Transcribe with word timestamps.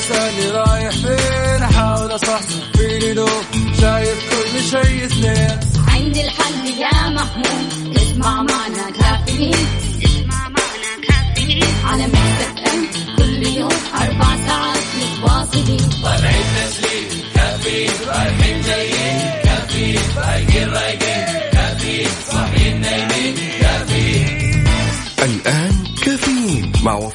تسألني 0.00 0.50
رايح 0.50 0.90
فين؟ 0.90 1.62
أحاول 1.62 2.14
أصحصح. 2.14 2.69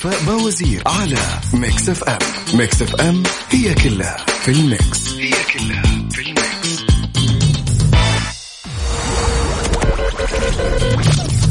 كافيين 0.05 0.25
مع 0.25 0.35
وفاء 0.35 0.37
باوزير 0.37 0.83
على 0.85 1.17
Mix 1.53 1.89
FM 1.89 2.19
Mix 2.53 2.81
FM 2.81 3.23
هي 3.49 3.73
كلها 3.73 4.17
في 4.41 4.51
ال 4.51 4.64
mix. 4.64 5.13
هي 5.13 5.31
كلها 5.53 6.09
في 6.11 6.21
ال 6.21 6.34
mix. 6.34 6.85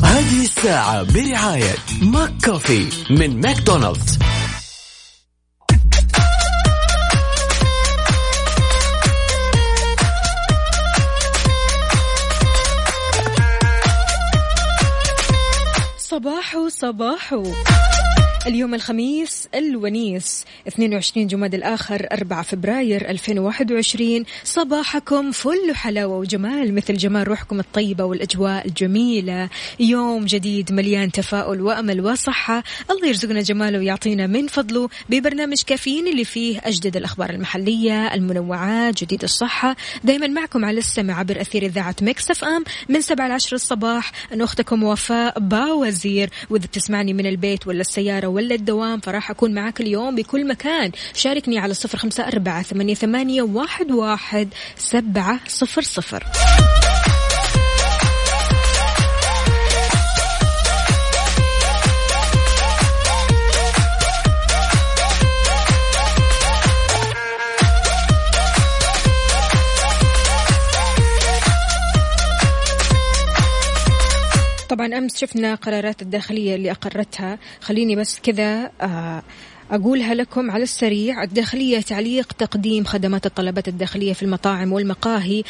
هذه 0.05 0.45
الساعة 0.45 1.03
برعاية 1.03 1.75
McCoffee 2.03 2.87
من 3.11 3.41
ماكدونالدز. 3.41 4.19
صباحو 15.99 16.69
صباحو. 16.69 17.55
اليوم 18.47 18.75
الخميس 18.75 19.49
الونيس 19.55 20.45
22 20.69 21.27
جماد 21.27 21.55
الآخر 21.55 22.07
4 22.13 22.43
فبراير 22.43 23.11
2021 23.11 24.25
صباحكم 24.45 25.31
فل 25.31 25.75
حلاوة 25.75 26.19
وجمال 26.19 26.75
مثل 26.75 26.95
جمال 26.95 27.29
روحكم 27.29 27.61
الطيبة 27.61 28.05
والأجواء 28.05 28.67
الجميلة. 28.67 29.49
يوم 29.81 30.25
جديد 30.25 30.73
مليان 30.73 31.13
تفاؤل 31.13 31.61
وأمل 31.61 32.01
وصحة. 32.01 32.63
الله 32.91 33.09
يرزقنا 33.09 33.41
جماله 33.41 33.79
ويعطينا 33.79 34.27
من 34.27 34.47
فضله 34.47 34.89
ببرنامج 35.09 35.63
كافيين 35.63 36.09
اللي 36.09 36.25
فيه 36.25 36.61
أجدد 36.65 36.97
الأخبار 36.97 37.31
المحلية 37.31 38.15
المنوعات 38.15 39.05
جديد 39.05 39.23
الصحة. 39.23 39.77
دايما 40.05 40.27
معكم 40.27 40.65
على 40.65 40.79
السمع 40.79 41.19
عبر 41.19 41.41
أثير 41.41 41.63
إذاعة 41.63 41.97
Mix 42.03 42.31
FM. 42.31 42.65
من 42.89 43.01
7 43.01 43.29
ل 43.29 43.33
10 43.33 43.55
الصباح 43.55 44.13
أنا 44.33 44.45
أختكم 44.45 44.83
وفاء 44.83 45.41
باوزير. 45.41 46.31
وإذا 46.51 46.67
بتسمعني 46.67 47.13
من 47.13 47.27
البيت 47.27 47.67
ولا 47.67 47.81
السيارة 47.81 48.34
ولا 48.35 48.55
الدوام 48.55 49.01
فراح 49.01 49.31
أكون 49.31 49.55
معك 49.55 49.81
اليوم 49.81 50.15
بكل 50.15 50.49
مكان. 50.49 50.91
شاركني 51.15 51.59
على 51.59 51.75
صفر 51.75 51.99
خمسة 51.99 52.29
أربعة 52.29 52.63
ثمانية, 52.63 52.95
ثمانية 52.95 53.43
واحد, 53.43 53.91
واحد 53.91 54.49
سبعة 54.77 55.41
صفر 55.49 55.83
صفر. 55.83 56.25
طبعا 74.75 74.99
أمس 74.99 75.17
شفنا 75.17 75.55
قرارات 75.55 76.03
الداخلية 76.03 76.55
اللي 76.55 76.71
أقرتها. 76.71 77.39
خليني 77.61 77.97
بس 77.97 78.21
كذا 78.21 78.71
آه 78.81 79.23
أقولها 79.71 80.15
لكم 80.15 80.51
على 80.51 80.63
السريع. 80.63 81.23
الداخلية 81.23 81.81
تعليق 81.81 82.33
تقديم 82.33 82.85
خدمات 82.85 83.27
الطلبات 83.27 83.69
الداخلية 83.69 84.13
في 84.13 84.23
المطاعم 84.23 84.73
والمقاهي 84.73 85.43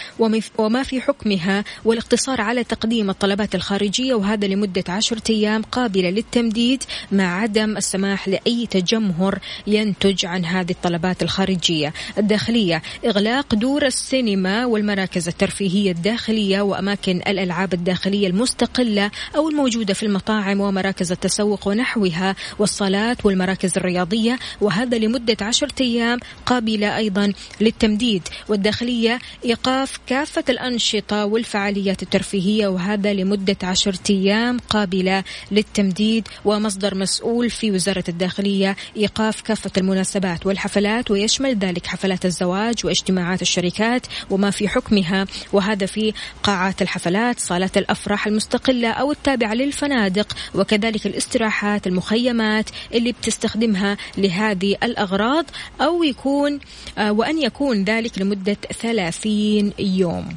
وما 0.58 0.82
في 0.82 1.00
حكمها 1.00 1.64
والاقتصار 1.84 2.40
على 2.40 2.64
تقديم 2.64 3.10
الطلبات 3.10 3.54
الخارجية 3.54 4.14
وهذا 4.14 4.46
لمدة 4.46 4.84
عشرة 4.88 5.22
أيام 5.30 5.62
قابلة 5.62 6.10
للتمديد 6.10 6.82
مع 7.12 7.40
عدم 7.40 7.76
السماح 7.76 8.28
لأي 8.28 8.66
تجمهر 8.66 9.38
ينتج 9.66 10.26
عن 10.26 10.44
هذه 10.44 10.70
الطلبات 10.70 11.22
الخارجية. 11.22 11.92
الداخلية 12.18 12.82
إغلاق 13.06 13.54
دور 13.54 13.86
السينما 13.86 14.66
والمراكز 14.66 15.28
الترفيهية 15.28 15.90
الداخلية 15.90 16.60
وأماكن 16.60 17.16
الألعاب 17.16 17.74
الداخلية 17.74 18.26
المستقلة 18.26 19.10
أو 19.36 19.48
الموجودة 19.48 19.94
في 19.94 20.02
المطاعم 20.02 20.60
ومراكز 20.60 21.12
التسوق 21.12 21.68
ونحوها 21.68 22.36
والصالات 22.58 23.26
والمراكز 23.26 23.72
الرياضية 23.76 24.03
الرياضية 24.04 24.38
وهذا 24.60 24.98
لمدة 24.98 25.36
عشرة 25.40 25.74
أيام 25.80 26.18
قابلة 26.46 26.96
أيضا 26.96 27.32
للتمديد. 27.60 28.22
والداخلية 28.48 29.18
إيقاف 29.44 29.98
كافة 30.06 30.44
الأنشطة 30.48 31.24
والفعاليات 31.24 32.02
الترفيهية 32.02 32.66
وهذا 32.68 33.12
لمدة 33.12 33.56
عشرة 33.62 33.98
أيام 34.10 34.58
قابلة 34.58 35.24
للتمديد. 35.50 36.28
ومصدر 36.44 36.94
مسؤول 36.94 37.50
في 37.50 37.70
وزارة 37.70 38.04
الداخلية 38.08 38.76
إيقاف 38.96 39.40
كافة 39.40 39.70
المناسبات 39.78 40.46
والحفلات 40.46 41.10
ويشمل 41.10 41.58
ذلك 41.58 41.86
حفلات 41.86 42.24
الزواج 42.26 42.74
واجتماعات 42.86 43.42
الشركات 43.42 44.06
وما 44.30 44.50
في 44.50 44.68
حكمها 44.68 45.26
وهذا 45.52 45.86
في 45.86 46.12
قاعات 46.42 46.82
الحفلات 46.82 47.40
صالات 47.40 47.78
الأفراح 47.78 48.26
المستقلة 48.26 48.90
أو 48.90 49.12
التابعة 49.12 49.54
للفنادق 49.54 50.36
وكذلك 50.54 51.06
الاستراحات 51.06 51.86
المخيمات 51.86 52.70
اللي 52.94 53.12
بتستخدمها 53.12 53.93
لهذه 54.18 54.76
الأغراض 54.82 55.44
أو 55.80 56.02
يكون 56.02 56.60
آه، 56.98 57.12
وأن 57.12 57.38
يكون 57.42 57.84
ذلك 57.84 58.18
لمدة 58.18 58.56
ثلاثين 58.82 59.72
يوم. 59.78 60.28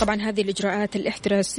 طبعا 0.00 0.22
هذه 0.22 0.40
الإجراءات 0.40 0.96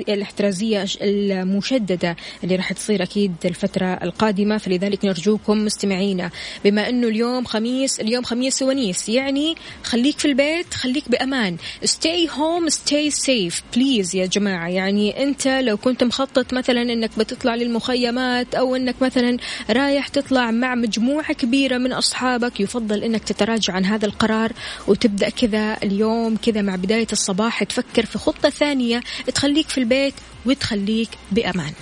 الاحترازية 0.09 0.85
المشددة 1.01 2.15
اللي 2.43 2.55
راح 2.55 2.73
تصير 2.73 3.03
أكيد 3.03 3.33
الفترة 3.45 3.85
القادمة. 3.85 4.57
فلذلك 4.57 5.05
نرجوكم 5.05 5.65
مستمعينا 5.65 6.29
بما 6.65 6.89
أنه 6.89 7.07
اليوم 7.07 7.45
خميس 7.45 7.99
اليوم 7.99 8.23
خميس 8.23 8.61
ونيس 8.61 9.09
يعني 9.09 9.55
خليك 9.83 10.19
في 10.19 10.25
البيت 10.25 10.73
خليك 10.73 11.09
بأمان. 11.09 11.57
Stay 11.85 12.27
home 12.29 12.69
stay 12.73 13.11
safe. 13.11 13.55
Please 13.75 14.15
يا 14.15 14.25
جماعة 14.25 14.67
يعني 14.67 15.23
أنت 15.23 15.47
لو 15.47 15.77
كنت 15.77 16.03
مخطط 16.03 16.53
مثلا 16.53 16.81
أنك 16.81 17.09
بتطلع 17.17 17.55
للمخيمات 17.55 18.55
أو 18.55 18.75
أنك 18.75 18.95
مثلا 19.01 19.37
رايح 19.69 20.07
تطلع 20.07 20.51
مع 20.51 20.75
مجموعة 20.75 21.33
كبيرة 21.33 21.77
من 21.77 21.93
أصحابك 21.93 22.59
يفضل 22.59 23.03
أنك 23.03 23.23
تتراجع 23.23 23.73
عن 23.73 23.85
هذا 23.85 24.05
القرار 24.05 24.51
وتبدأ 24.87 25.29
كذا 25.29 25.77
اليوم 25.83 26.37
كذا 26.37 26.61
مع 26.61 26.75
بداية 26.75 27.07
الصباح. 27.11 27.63
تفكر 27.63 28.05
في 28.05 28.17
خطة 28.17 28.30
ثانية 28.49 29.01
تخليك 29.35 29.69
في 29.69 29.77
البيت 29.77 30.13
وتخليك 30.45 31.09
بأمان. 31.31 31.73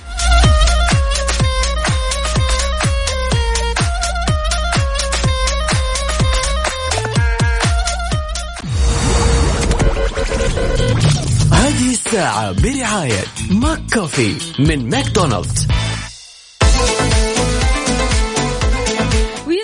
هذه 11.52 11.92
الساعة 11.92 12.52
برعاية 12.52 13.24
McCoffee 13.52 14.36
من 14.60 14.90
ماكدونالدز. 14.90 15.68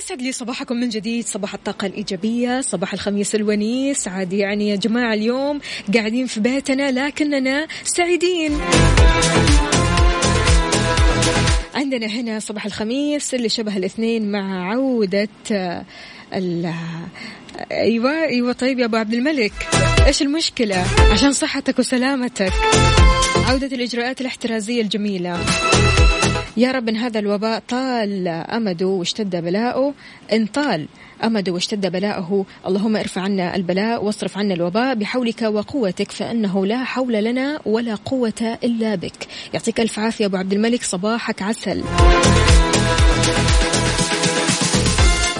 يسعد 0.06 0.22
لي 0.22 0.32
صباحكم 0.32 0.76
من 0.76 0.90
جديد 0.90 1.28
صباح 1.28 1.54
الطاقة 1.54 1.86
الإيجابية 1.88 2.62
صباح 2.62 2.94
الخميس 2.94 3.36
الونيس. 3.36 4.08
عادي 4.08 4.38
يعني 4.38 4.70
يا 4.70 4.76
جماعة 4.76 5.14
اليوم 5.14 5.60
قاعدين 5.94 6.28
في 6.28 6.40
بيتنا 6.40 6.92
لكننا 6.92 7.68
سعيدين. 7.84 8.60
عندنا 11.76 12.06
هنا 12.06 12.40
صباح 12.40 12.66
الخميس 12.66 13.34
اللي 13.34 13.50
شبه 13.50 13.78
الاثنين 13.78 14.32
مع 14.32 14.72
عودة 14.72 15.28
ال 16.34 16.74
أيوه 17.72 18.24
أيوه 18.26 18.54
طيب 18.54 18.80
يا 18.80 18.86
أبو 18.86 18.98
عبد 18.98 19.14
الملك. 19.14 19.54
إيش 20.08 20.22
المشكلة؟ 20.22 20.86
عشان 21.12 21.34
صحتك 21.34 21.80
وسلامتك. 21.80 22.54
عودة 23.48 23.68
الإجراءات 23.68 24.22
الاحترازية 24.22 24.82
الجميلة. 24.82 25.40
يا 26.58 26.72
رب 26.72 26.90
إن 26.90 26.96
هذا 26.96 27.20
الوباء 27.20 27.64
طال 27.70 28.28
امده 28.28 28.86
واشتد 28.86 29.36
بلاؤه. 29.36 29.94
إن 30.34 30.46
طال 30.46 30.86
أمده 31.24 31.52
واشتد 31.52 31.92
بلاؤه 31.92 32.46
اللهم 32.68 32.96
ارفع 32.96 33.22
عنا 33.22 33.56
البلاء 33.56 34.04
واصرف 34.04 34.38
عنا 34.38 34.54
الوباء 34.54 34.96
بحولك 34.96 35.42
وقوتك 35.42 36.12
فإنه 36.12 36.66
لا 36.66 36.84
حول 36.84 37.14
لنا 37.14 37.60
ولا 37.66 37.96
قوة 37.96 38.58
إلا 38.64 38.96
بك. 38.96 39.28
يعطيك 39.54 39.80
ألف 39.80 40.00
عافية 40.00 40.26
أبو 40.26 40.38
عبد 40.38 40.54
الملك 40.54 40.84
صباحك 40.84 41.42
عسل. 41.42 41.84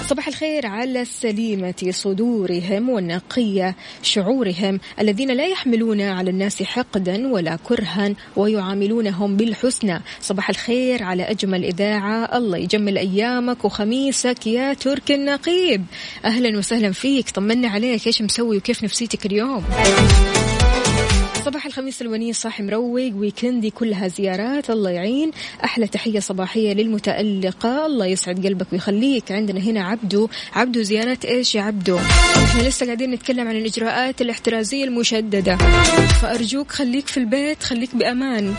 صباح 0.08 0.28
الخير 0.28 0.66
على 0.66 1.02
السليمة 1.02 1.90
صدورهم 1.90 2.88
والنقية 2.88 3.76
شعورهم 4.02 4.80
الذين 5.00 5.30
لا 5.30 5.46
يحملون 5.46 6.00
على 6.00 6.30
الناس 6.30 6.62
حقدا 6.62 7.28
ولا 7.28 7.58
كرها 7.64 8.14
ويعاملونهم 8.36 9.36
بالحسنى. 9.36 10.00
صباح 10.20 10.50
الخير 10.50 11.02
على 11.02 11.22
أجمل 11.22 11.64
إذاعة. 11.64 12.36
الله 12.36 12.58
يجمل 12.58 12.98
أيامك 12.98 13.64
وخميسك 13.64 14.46
يا 14.46 14.74
ترك 14.74 15.10
النقيب. 15.10 15.84
أهلا 16.24 16.58
وسهلا 16.58 16.92
فيك. 16.92 17.30
طمنا 17.30 17.68
عليك. 17.68 18.06
إيش 18.06 18.22
مسوي 18.22 18.56
وكيف 18.56 18.84
نفسيتك 18.84 19.26
اليوم؟ 19.26 19.64
صباح 21.46 21.66
الخميس 21.66 22.02
الونيس 22.02 22.40
صاحي 22.40 22.62
مروق 22.62 23.14
ويكندي 23.14 23.70
كلها 23.70 24.08
زيارات 24.08 24.70
الله 24.70 24.90
يعين. 24.90 25.30
أحلى 25.64 25.86
تحية 25.86 26.20
صباحية 26.20 26.72
للمتألقة 26.72 27.86
الله 27.86 28.06
يسعد 28.06 28.46
قلبك 28.46 28.66
ويخليك. 28.72 29.32
عندنا 29.32 29.60
هنا 29.60 29.84
عبدو. 29.84 30.28
عبدو 30.52 30.82
زيارات 30.82 31.24
إيش 31.24 31.54
يا 31.54 31.62
عبدو؟ 31.62 31.98
إحنا 32.44 32.62
لسه 32.68 32.86
قاعدين 32.86 33.10
نتكلم 33.10 33.48
عن 33.48 33.56
الإجراءات 33.56 34.20
الاحترازية 34.20 34.84
المشددة. 34.84 35.56
فأرجوك 36.22 36.70
خليك 36.70 37.06
في 37.06 37.16
البيت 37.16 37.62
خليك 37.62 37.94
بأمان. 37.94 38.54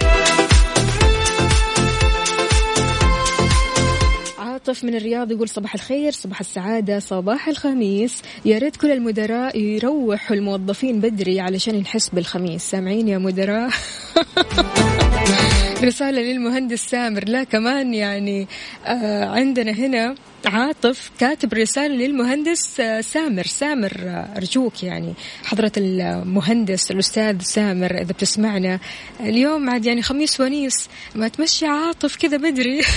عاطف 4.68 4.84
من 4.84 4.96
الرياض 4.96 5.32
يقول 5.32 5.50
صباح 5.50 5.74
الخير 5.74 6.12
صباح 6.12 6.40
السعادة 6.40 7.00
صباح 7.00 7.48
الخميس. 7.48 8.22
يا 8.46 8.58
ريت 8.58 8.76
كل 8.76 8.92
المدراء 8.92 9.60
يروحوا 9.60 10.36
الموظفين 10.36 11.00
بدري 11.00 11.40
علشان 11.40 11.76
نحس 11.76 12.10
بالخميس. 12.10 12.62
سامعين 12.62 13.08
يا 13.08 13.18
مدراء؟ 13.18 13.70
رسالة 15.84 16.22
للمهندس 16.22 16.80
سامر. 16.90 17.24
لا 17.30 17.44
كمان 17.44 17.94
يعني 17.94 18.48
آه 18.86 19.26
عندنا 19.26 19.72
هنا 19.72 20.16
عاطف 20.46 21.12
كاتب 21.20 21.54
رسالة 21.54 21.96
للمهندس 21.96 22.80
آه 22.80 23.02
سامر. 23.02 23.46
سامر 23.46 23.92
آه 23.98 24.28
أرجوك 24.38 24.84
يعني 24.84 25.14
حضرة 25.46 25.72
المهندس 25.78 26.92
الأستاذ 26.92 27.42
سامر 27.42 27.92
إذا 27.92 28.14
بتسمعنا. 28.14 28.80
اليوم 29.20 29.70
عاد 29.70 29.86
يعني 29.86 30.02
خميس 30.02 30.42
ونيس 30.42 30.90
ما 31.16 31.28
تمشي 31.28 31.66
عاطف 31.66 32.16
كذا 32.16 32.38
بدري. 32.38 32.82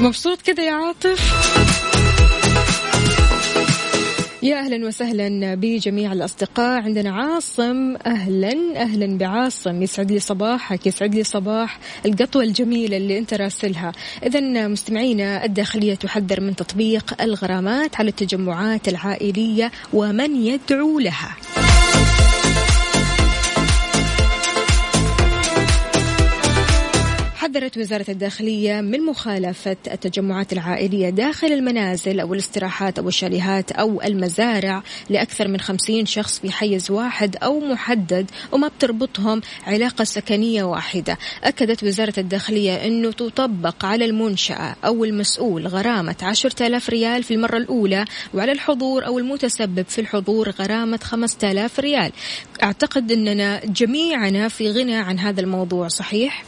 مبسوط 0.00 0.42
كذا 0.42 0.62
يا 0.64 0.72
عاطف؟ 0.72 1.93
يا 4.44 4.58
أهلا 4.58 4.86
وسهلا 4.86 5.54
بجميع 5.54 6.12
الأصدقاء. 6.12 6.82
عندنا 6.82 7.10
عاصم 7.10 7.96
أهلا 8.06 8.52
أهلا 8.76 9.18
بعاصم. 9.18 9.82
يسعد 9.82 10.12
لي 10.12 10.18
صباحك 10.18 10.86
يسعد 10.86 11.14
لي 11.14 11.24
صباح 11.24 11.78
القطوة 12.06 12.42
الجميلة 12.42 12.96
اللي 12.96 13.18
أنت 13.18 13.34
راسلها. 13.34 13.92
اذا 14.26 14.68
مستمعينا 14.68 15.44
الداخلية 15.44 15.94
تحذر 15.94 16.40
من 16.40 16.56
تطبيق 16.56 17.22
الغرامات 17.22 17.96
على 17.96 18.08
التجمعات 18.08 18.88
العائلية 18.88 19.72
ومن 19.92 20.36
يدعو 20.36 20.98
لها. 20.98 21.36
حذرت 27.44 27.78
وزارة 27.78 28.04
الداخلية 28.08 28.80
من 28.80 29.00
مخالفة 29.00 29.76
التجمعات 29.92 30.52
العائلية 30.52 31.10
داخل 31.10 31.46
المنازل 31.46 32.20
أو 32.20 32.34
الاستراحات 32.34 32.98
أو 32.98 33.08
الشاليهات 33.08 33.72
أو 33.72 34.02
المزارع 34.02 34.82
لأكثر 35.10 35.48
من 35.48 35.60
خمسين 35.60 36.06
شخص 36.06 36.38
في 36.38 36.52
حيز 36.52 36.90
واحد 36.90 37.36
أو 37.36 37.60
محدد 37.60 38.30
وما 38.52 38.68
بتربطهم 38.68 39.40
علاقة 39.66 40.04
سكنية 40.04 40.64
واحدة 40.64 41.18
أكدت 41.42 41.84
وزارة 41.84 42.14
الداخلية 42.18 42.86
أنه 42.86 43.12
تطبق 43.12 43.84
على 43.84 44.04
المنشأة 44.04 44.76
أو 44.84 45.04
المسؤول 45.04 45.66
غرامة 45.66 46.16
عشرة 46.22 46.66
آلاف 46.66 46.90
ريال 46.90 47.22
في 47.22 47.34
المرة 47.34 47.56
الأولى 47.56 48.04
وعلى 48.34 48.52
الحضور 48.52 49.06
أو 49.06 49.18
المتسبب 49.18 49.84
في 49.88 50.00
الحضور 50.00 50.50
غرامة 50.50 50.98
خمسة 51.02 51.50
آلاف 51.50 51.80
ريال 51.80 52.12
أعتقد 52.62 53.12
أننا 53.12 53.60
جميعنا 53.64 54.48
في 54.48 54.70
غنى 54.70 54.96
عن 54.96 55.18
هذا 55.18 55.40
الموضوع 55.40 55.88
صحيح؟ 55.88 56.44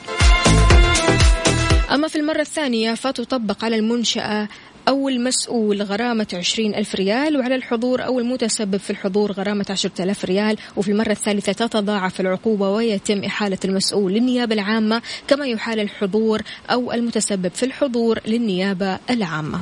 أما 1.92 2.08
في 2.08 2.16
المرة 2.16 2.40
الثانية 2.40 2.94
فتطبق 2.94 3.64
على 3.64 3.76
المنشأة 3.76 4.48
أو 4.88 5.08
المسؤول 5.08 5.82
غرامة 5.82 6.26
عشرين 6.34 6.74
ألف 6.74 6.94
ريال 6.94 7.36
وعلى 7.36 7.54
الحضور 7.54 8.04
أو 8.04 8.20
المتسبب 8.20 8.76
في 8.76 8.90
الحضور 8.90 9.32
غرامة 9.32 9.66
عشرة 9.70 10.02
ألاف 10.02 10.24
ريال. 10.24 10.56
وفي 10.76 10.90
المرة 10.90 11.10
الثالثة 11.10 11.52
تتضاعف 11.52 12.20
العقوبة 12.20 12.70
ويتم 12.70 13.24
إحالة 13.24 13.58
المسؤول 13.64 14.12
للنيابة 14.12 14.54
العامة 14.54 15.02
كما 15.28 15.46
يحال 15.46 15.80
الحضور 15.80 16.42
أو 16.70 16.92
المتسبب 16.92 17.50
في 17.54 17.62
الحضور 17.62 18.18
للنيابة 18.26 18.98
العامة. 19.10 19.60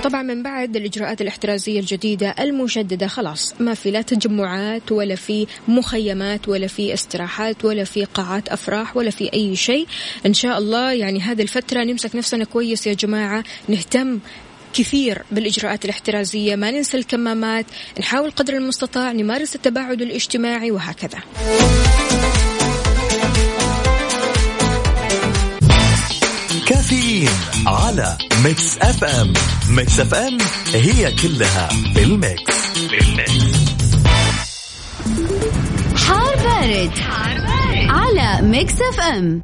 وطبعا 0.00 0.22
من 0.22 0.42
بعد 0.42 0.76
الإجراءات 0.76 1.20
الاحترازية 1.20 1.80
الجديدة 1.80 2.34
المشددة 2.40 3.06
خلاص 3.06 3.54
ما 3.60 3.74
في 3.74 3.90
لا 3.90 4.02
تجمعات 4.02 4.92
ولا 4.92 5.14
في 5.14 5.46
مخيمات 5.68 6.48
ولا 6.48 6.66
في 6.66 6.94
استراحات 6.94 7.64
ولا 7.64 7.84
في 7.84 8.04
قاعات 8.04 8.48
أفراح 8.48 8.96
ولا 8.96 9.10
في 9.10 9.32
أي 9.32 9.56
شيء. 9.56 9.86
إن 10.26 10.34
شاء 10.34 10.58
الله 10.58 10.92
يعني 10.92 11.20
هذه 11.20 11.42
الفترة 11.42 11.84
نمسك 11.84 12.16
نفسنا 12.16 12.44
كويس 12.44 12.86
يا 12.86 12.92
جماعة 12.92 13.44
نهتم 13.68 14.18
كثير 14.74 15.22
بالإجراءات 15.32 15.84
الاحترازية 15.84 16.56
ما 16.56 16.70
ننسى 16.70 16.96
الكمامات 16.96 17.66
نحاول 18.00 18.30
قدر 18.30 18.56
المستطاع 18.56 19.12
نمارس 19.12 19.54
التباعد 19.54 20.02
الاجتماعي 20.02 20.70
وهكذا. 20.70 21.18
كافيين 26.90 27.30
على 27.66 28.18
Mix 28.44 28.78
FM 28.78 29.32
Mix 29.68 30.00
FM 30.00 30.38
هي 30.74 31.12
كلها 31.12 31.68
بال 31.94 32.28
mix 32.28 32.78
بال 32.78 33.24
mix 33.24 33.94
حار 36.06 36.36
بارد, 36.36 36.90
حار 36.98 37.38
بارد. 37.38 37.88
على 37.88 38.46
Mix 38.48 38.74
FM 38.74 39.42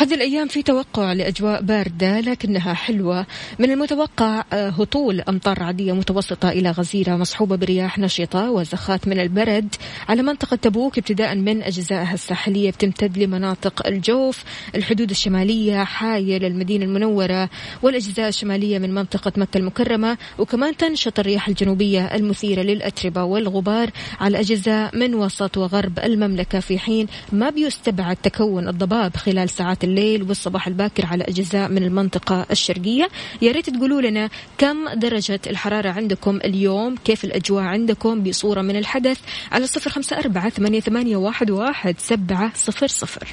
هذه 0.00 0.14
الأيام 0.14 0.48
في 0.48 0.62
توقع 0.62 1.12
لأجواء 1.12 1.62
باردة 1.62 2.20
لكنها 2.20 2.74
حلوة. 2.74 3.26
من 3.58 3.70
المتوقع 3.70 4.44
آه، 4.52 4.68
هطول 4.68 5.20
أمطار 5.20 5.62
عادية 5.62 5.92
متوسطة 5.92 6.48
إلى 6.48 6.70
غزيرة 6.70 7.16
مصحوبة 7.16 7.56
برياح 7.56 7.98
نشطة 7.98 8.50
وزخات 8.50 9.08
من 9.08 9.20
البرد. 9.20 9.74
على 10.08 10.22
منطقة 10.22 10.56
تبوك 10.56 10.98
ابتداء 10.98 11.34
من 11.34 11.62
أجزائها 11.62 12.14
الساحلية 12.14 12.70
بتمتد 12.70 13.18
لمناطق 13.18 13.86
الجوف. 13.86 14.44
الحدود 14.74 15.10
الشمالية 15.10 15.84
حايل 15.84 16.44
المدينة 16.44 16.84
المنورة 16.84 17.50
والأجزاء 17.82 18.28
الشمالية 18.28 18.78
من 18.78 18.94
منطقة 18.94 19.32
مكة 19.36 19.58
المكرمة. 19.58 20.18
وكمان 20.38 20.76
تنشط 20.76 21.18
الرياح 21.18 21.48
الجنوبية 21.48 22.14
المثيرة 22.14 22.62
للأتربة 22.62 23.24
والغبار 23.24 23.90
على 24.20 24.40
أجزاء 24.40 24.96
من 24.96 25.14
وسط 25.14 25.56
وغرب 25.56 25.98
المملكة 25.98 26.60
في 26.60 26.78
حين 26.78 27.06
ما 27.32 27.50
بيستبعد 27.50 28.16
تكون 28.16 28.68
الضباب 28.68 29.16
خلال 29.16 29.50
ساعات 29.50 29.84
الليل 29.90 30.22
والصباح 30.22 30.66
الباكر 30.66 31.06
على 31.06 31.24
أجزاء 31.24 31.68
من 31.68 31.82
المنطقة 31.82 32.46
الشرقية. 32.50 33.08
يا 33.42 33.52
ريت 33.52 33.70
تقولوا 33.70 34.00
لنا 34.00 34.30
كم 34.58 34.88
درجة 34.94 35.40
الحرارة 35.46 35.90
عندكم 35.90 36.36
اليوم؟ 36.44 36.96
كيف 37.04 37.24
الأجواء 37.24 37.64
عندكم؟ 37.64 38.22
بصورة 38.22 38.62
من 38.62 38.76
الحدث 38.76 39.18
على 39.52 39.66
صفر 39.66 39.90
خمسة 39.90 40.18
أربعة 40.18 40.50
ثمانية, 40.50 41.16
واحد 41.16 41.96
سبعة 41.98 42.52
صفر 42.54 42.86
صفر. 42.86 43.28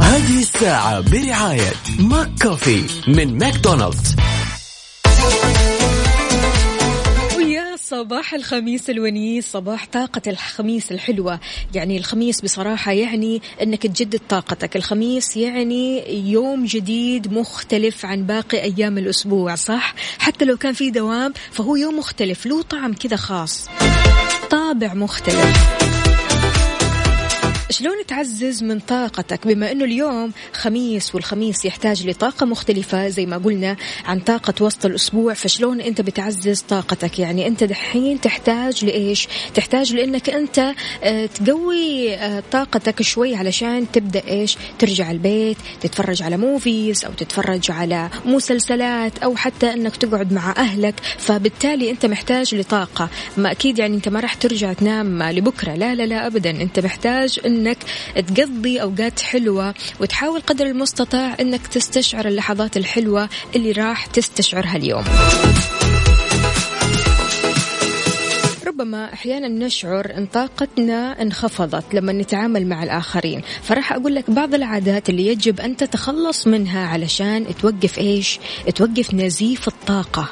هذه 0.00 0.38
الساعة 0.38 1.00
برعاية 1.00 1.72
McCoffee 1.98 2.82
من 3.08 3.38
ماكدونالدز. 3.38 4.16
صباح 7.90 8.34
الخميس 8.34 8.90
الونيس 8.90 9.52
صباح 9.52 9.86
طاقة 9.86 10.22
الخميس 10.26 10.92
الحلوة. 10.92 11.40
يعني 11.74 11.96
الخميس 11.96 12.40
بصراحة 12.40 12.92
يعني 12.92 13.42
أنك 13.62 13.82
تجدد 13.86 14.20
طاقتك. 14.28 14.76
الخميس 14.76 15.36
يعني 15.36 16.04
يوم 16.30 16.64
جديد 16.64 17.32
مختلف 17.32 18.06
عن 18.06 18.22
باقي 18.22 18.62
أيام 18.62 18.98
الأسبوع 18.98 19.54
صح؟ 19.54 19.94
حتى 20.18 20.44
لو 20.44 20.56
كان 20.56 20.72
في 20.72 20.90
دوام 20.90 21.32
فهو 21.50 21.76
يوم 21.76 21.98
مختلف 21.98 22.46
له 22.46 22.62
طعم 22.62 22.94
كذا 22.94 23.16
خاص. 23.16 23.68
طابع 24.50 24.94
مختلف. 24.94 25.97
شلون 27.70 28.06
تعزز 28.06 28.62
من 28.62 28.80
طاقتك؟ 28.80 29.46
بما 29.46 29.72
إنه 29.72 29.84
اليوم 29.84 30.32
خميس 30.52 31.14
والخميس 31.14 31.64
يحتاج 31.64 32.06
لطاقة 32.06 32.46
مختلفة 32.46 33.08
زي 33.08 33.26
ما 33.26 33.38
قلنا 33.38 33.76
عن 34.04 34.20
طاقة 34.20 34.54
وسط 34.60 34.86
الأسبوع 34.86 35.34
فشلون 35.34 35.80
أنت 35.80 36.00
بتعزز 36.00 36.60
طاقتك؟ 36.60 37.18
يعني 37.18 37.46
أنت 37.46 37.64
دحين 37.64 38.20
تحتاج 38.20 38.84
لإيش؟ 38.84 39.28
تحتاج 39.54 39.94
لإنك 39.94 40.30
أنت 40.30 40.74
آه، 41.02 41.26
تقوي 41.26 42.14
آه، 42.14 42.42
طاقتك 42.52 43.02
شوي 43.02 43.34
علشان 43.34 43.86
تبدأ 43.92 44.22
إيش؟ 44.28 44.56
ترجع 44.78 45.10
البيت 45.10 45.56
تتفرج 45.80 46.22
على 46.22 46.36
موفيز 46.36 47.04
أو 47.04 47.12
تتفرج 47.12 47.70
على 47.70 48.10
مسلسلات 48.24 49.18
أو 49.18 49.36
حتى 49.36 49.72
إنك 49.72 49.96
تقعد 49.96 50.32
مع 50.32 50.54
أهلك. 50.56 50.94
فبالتالي 51.18 51.90
أنت 51.90 52.06
محتاج 52.06 52.54
لطاقة. 52.54 53.08
ما 53.36 53.50
أكيد 53.50 53.78
يعني 53.78 53.96
أنت 53.96 54.08
ما 54.08 54.20
راح 54.20 54.34
ترجع 54.34 54.72
تنام 54.72 55.22
لبكرة. 55.22 55.74
لا 55.74 55.94
لا 55.94 56.06
لا 56.06 56.26
ابدا. 56.26 56.50
أنت 56.50 56.80
محتاج 56.80 57.40
إنك 57.58 57.78
تقضي 58.14 58.82
أوقات 58.82 59.20
حلوة 59.20 59.74
وتحاول 60.00 60.40
قدر 60.40 60.66
المستطاع 60.66 61.36
إنك 61.40 61.66
تستشعر 61.66 62.28
اللحظات 62.28 62.76
الحلوة 62.76 63.28
اللي 63.56 63.72
راح 63.72 64.06
تستشعرها 64.06 64.76
اليوم 64.76 65.04
ربما 68.66 69.12
أحيانا 69.12 69.48
نشعر 69.48 70.12
إن 70.16 70.26
طاقتنا 70.26 71.22
انخفضت 71.22 71.94
لما 71.94 72.12
نتعامل 72.12 72.66
مع 72.66 72.82
الآخرين. 72.82 73.42
فراح 73.62 73.92
أقول 73.92 74.14
لك 74.14 74.30
بعض 74.30 74.54
العادات 74.54 75.10
اللي 75.10 75.26
يجب 75.26 75.60
أن 75.60 75.76
تتخلص 75.76 76.46
منها 76.46 76.86
علشان 76.86 77.46
توقف 77.62 77.98
إيش؟ 77.98 78.38
توقف 78.74 79.14
نزيف 79.14 79.68
الطاقة. 79.68 80.28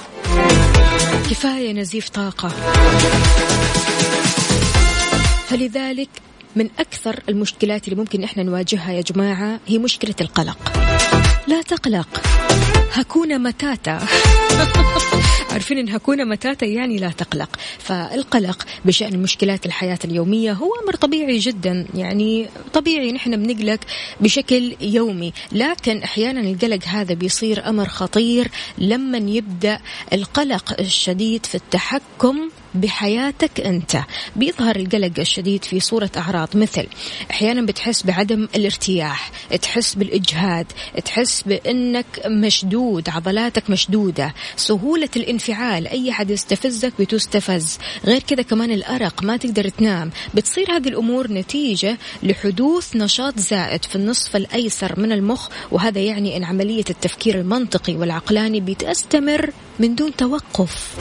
كفاية 1.30 1.72
نزيف 1.72 2.08
طاقة. 2.08 2.48
فلذلك 5.48 6.08
من 6.56 6.68
أكثر 6.78 7.22
المشكلات 7.28 7.88
اللي 7.88 8.00
ممكن 8.00 8.24
إحنا 8.24 8.42
نواجهها 8.42 8.92
يا 8.92 9.00
جماعة 9.00 9.60
هي 9.66 9.78
مشكلة 9.78 10.14
القلق. 10.20 10.58
لا 11.46 11.62
تقلق. 11.62 12.08
هكونا 12.92 13.38
متاتا. 13.38 14.00
عارفين 15.52 15.78
إن 15.78 15.88
هكونا 15.88 16.24
متاتا 16.24 16.66
يعني 16.66 16.96
لا 16.98 17.08
تقلق. 17.08 17.56
فالقلق 17.78 18.66
بشأن 18.84 19.22
مشكلات 19.22 19.66
الحياة 19.66 19.98
اليومية 20.04 20.52
هو 20.52 20.74
أمر 20.84 20.94
طبيعي 20.94 21.38
جدا. 21.38 21.86
يعني 21.94 22.48
طبيعي 22.72 23.12
نحن 23.12 23.42
بنقلق 23.42 23.80
بشكل 24.20 24.76
يومي. 24.80 25.32
لكن 25.52 26.02
أحيانا 26.02 26.40
القلق 26.40 26.84
هذا 26.84 27.14
بيصير 27.14 27.68
أمر 27.68 27.88
خطير 27.88 28.48
لما 28.78 29.18
يبدأ 29.18 29.80
القلق 30.12 30.80
الشديد 30.80 31.46
في 31.46 31.54
التحكم 31.54 32.50
بحياتك 32.76 33.60
أنت. 33.60 33.98
بيظهر 34.36 34.76
القلق 34.76 35.12
الشديد 35.18 35.64
في 35.64 35.80
صورة 35.80 36.10
أعراض 36.16 36.48
مثل 36.56 36.86
أحيانا 37.30 37.66
بتحس 37.66 38.02
بعدم 38.02 38.48
الارتياح 38.56 39.30
تحس 39.62 39.94
بالإجهاد 39.94 40.66
تحس 41.04 41.42
بأنك 41.42 42.06
مشدود 42.26 43.08
عضلاتك 43.08 43.70
مشدودة 43.70 44.34
سهولة 44.56 45.08
الانفعال 45.16 45.88
أي 45.88 46.12
حد 46.12 46.30
يستفزك 46.30 46.92
بتستفز. 46.98 47.78
غير 48.04 48.22
كذا 48.22 48.42
كمان 48.42 48.70
الأرق 48.70 49.22
ما 49.22 49.36
تقدر 49.36 49.68
تنام. 49.68 50.10
بتصير 50.34 50.76
هذه 50.76 50.88
الأمور 50.88 51.32
نتيجة 51.32 51.98
لحدوث 52.22 52.96
نشاط 52.96 53.38
زائد 53.38 53.84
في 53.84 53.96
النصف 53.96 54.36
الأيسر 54.36 55.00
من 55.00 55.12
المخ 55.12 55.48
وهذا 55.70 56.00
يعني 56.00 56.36
أن 56.36 56.44
عملية 56.44 56.84
التفكير 56.90 57.40
المنطقي 57.40 57.94
والعقلاني 57.96 58.60
بتستمر 58.60 59.50
من 59.78 59.94
دون 59.94 60.16
توقف. 60.16 60.96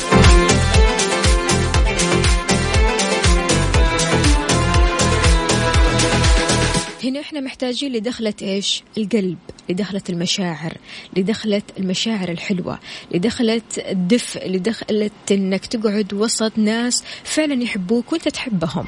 هنا 7.05 7.19
إحنا 7.19 7.39
محتاجين 7.39 7.91
لدخلة 7.91 8.33
إيش؟ 8.41 8.83
القلب، 8.97 9.37
لدخلة 9.69 10.01
المشاعر، 10.09 10.77
لدخلة 11.17 11.61
المشاعر 11.79 12.29
الحلوة، 12.29 12.79
لدخلة 13.11 13.61
الدفء، 13.77 14.49
لدخلة 14.49 15.11
إنك 15.31 15.65
تقعد 15.65 16.13
وسط 16.13 16.57
ناس 16.57 17.03
فعلا 17.23 17.63
يحبوك 17.63 18.11
وأنت 18.13 18.27
تحبهم. 18.27 18.87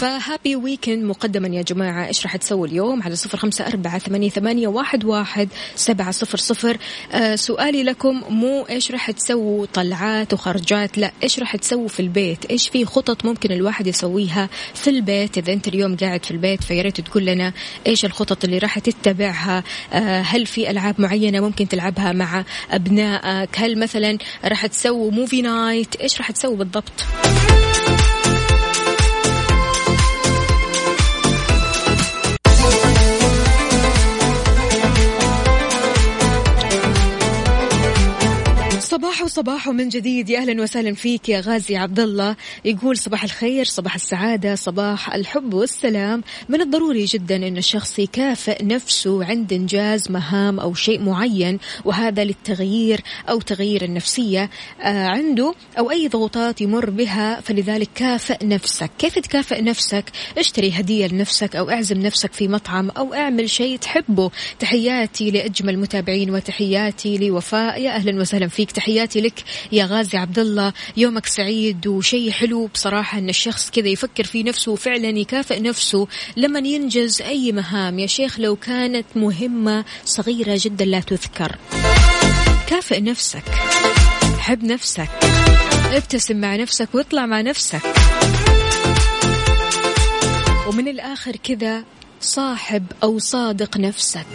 فهابي 0.00 0.56
ويكند 0.56 1.04
مقدما 1.04 1.48
يا 1.48 1.62
جماعة. 1.62 2.06
إيش 2.06 2.22
راح 2.22 2.36
تسوي 2.36 2.68
اليوم 2.68 3.02
على 3.02 3.16
صفر 3.16 3.38
خمسة 3.38 3.66
أربعة 3.66 3.98
ثمانية, 3.98 4.30
ثمانية 4.30 4.68
واحد, 4.68 5.04
واحد 5.04 5.48
سبعة 5.74 6.10
صفر 6.10 6.38
صفر. 6.38 6.76
آه 7.12 7.34
سؤالي 7.36 7.82
لكم 7.82 8.22
مو 8.28 8.66
إيش 8.70 8.90
راح 8.90 9.10
تسووا؟ 9.10 9.66
طلعات 9.66 10.32
وخرجات 10.32 10.98
لا 10.98 11.12
إيش 11.22 11.38
راح 11.38 11.56
تسووا 11.56 11.88
في 11.88 12.00
البيت؟ 12.00 12.44
إيش 12.44 12.68
في 12.68 12.84
خطط 12.84 13.24
ممكن 13.24 13.52
الواحد 13.52 13.86
يسويها 13.86 14.48
في 14.74 14.90
البيت؟ 14.90 15.38
إذا 15.38 15.52
أنت 15.52 15.68
اليوم 15.68 15.96
قاعد 15.96 16.24
في 16.24 16.30
البيت 16.30 16.64
فياريت 16.64 17.00
تقول 17.00 17.24
لنا 17.24 17.52
إيش 17.86 18.04
الخطط 18.04 18.44
اللي 18.44 18.58
راح 18.58 18.78
تتبعها. 18.78 19.64
آه 19.92 20.20
هل 20.20 20.46
في 20.46 20.70
ألعاب 20.70 21.00
معينة 21.00 21.40
ممكن 21.40 21.68
تلعبها 21.68 22.12
مع 22.12 22.44
أبنائك؟ 22.70 23.58
هل 23.58 23.78
مثلا 23.78 24.18
راح 24.44 24.66
تسووا 24.66 25.10
movie 25.10 25.42
night 25.42 25.96
إيش 25.96 26.18
راح 26.18 26.30
تسووا 26.30 26.56
بالضبط؟ 26.56 26.92
صباح 39.40 39.68
وصباح 39.68 39.68
من 39.68 39.88
جديد. 39.88 40.30
يا 40.30 40.38
أهلا 40.38 40.62
وسهلا 40.62 40.94
فيك 40.94 41.28
يا 41.28 41.40
غازي 41.40 41.76
عبد 41.76 42.00
الله 42.00 42.36
يقول 42.64 42.96
صباح 42.96 43.24
الخير 43.24 43.64
صباح 43.64 43.94
السعادة 43.94 44.54
صباح 44.54 45.14
الحب 45.14 45.54
والسلام. 45.54 46.22
من 46.48 46.60
الضروري 46.60 47.04
جدا 47.04 47.36
إن 47.36 47.56
الشخص 47.56 47.98
يكافئ 47.98 48.64
نفسه 48.64 49.24
عند 49.24 49.52
إنجاز 49.52 50.10
مهام 50.10 50.60
أو 50.60 50.74
شيء 50.74 51.02
معين 51.02 51.58
وهذا 51.84 52.24
للتغيير 52.24 53.00
أو 53.28 53.40
تغيير 53.40 53.84
النفسية 53.84 54.50
آه، 54.80 55.06
عنده 55.06 55.54
أو 55.78 55.90
أي 55.90 56.08
ضغوطات 56.08 56.60
يمر 56.60 56.90
بها 56.90 57.40
فلذلك 57.40 57.88
كافئ 57.94 58.46
نفسك. 58.46 58.90
كيف 58.98 59.18
تكافئ 59.18 59.62
نفسك؟ 59.62 60.04
اشتري 60.38 60.70
هدية 60.70 61.06
لنفسك 61.06 61.56
أو 61.56 61.70
اعزم 61.70 61.98
نفسك 61.98 62.32
في 62.32 62.48
مطعم 62.48 62.90
أو 62.90 63.14
اعمل 63.14 63.50
شيء 63.50 63.78
تحبه. 63.78 64.30
تحياتي 64.58 65.30
لأجمل 65.30 65.78
متابعين 65.78 66.30
وتحياتي 66.30 67.18
لوفاء. 67.18 67.80
يا 67.80 67.90
أهلا 67.90 68.20
وسهلا 68.20 68.48
فيك. 68.48 68.72
تحياتي 68.72 69.20
لك. 69.20 69.29
يا 69.72 69.84
غازي 69.84 70.18
عبد 70.18 70.38
الله 70.38 70.72
يومك 70.96 71.26
سعيد 71.26 71.86
وشيء 71.86 72.30
حلو. 72.30 72.66
بصراحة 72.66 73.18
أن 73.18 73.28
الشخص 73.28 73.70
كذا 73.70 73.88
يفكر 73.88 74.24
في 74.24 74.42
نفسه 74.42 74.72
وفعلا 74.72 75.08
يكافئ 75.08 75.60
نفسه. 75.60 76.08
لما 76.36 76.58
ينجز 76.58 77.22
أي 77.22 77.52
مهام؟ 77.52 77.98
يا 77.98 78.06
شيخ 78.06 78.40
لو 78.40 78.56
كانت 78.56 79.06
مهمة 79.16 79.84
صغيرة 80.04 80.60
جدا 80.62 80.84
لا 80.84 81.00
تذكر. 81.00 81.56
كافئ 82.66 83.00
نفسك. 83.00 83.44
حب 84.38 84.64
نفسك. 84.64 85.08
ابتسم 85.92 86.36
مع 86.36 86.56
نفسك 86.56 86.88
واطلع 86.94 87.26
مع 87.26 87.40
نفسك. 87.40 87.82
ومن 90.66 90.88
الآخر 90.88 91.36
كذا 91.36 91.84
صاحب 92.20 92.86
أو 93.02 93.18
صادق 93.18 93.76
نفسك. 93.76 94.26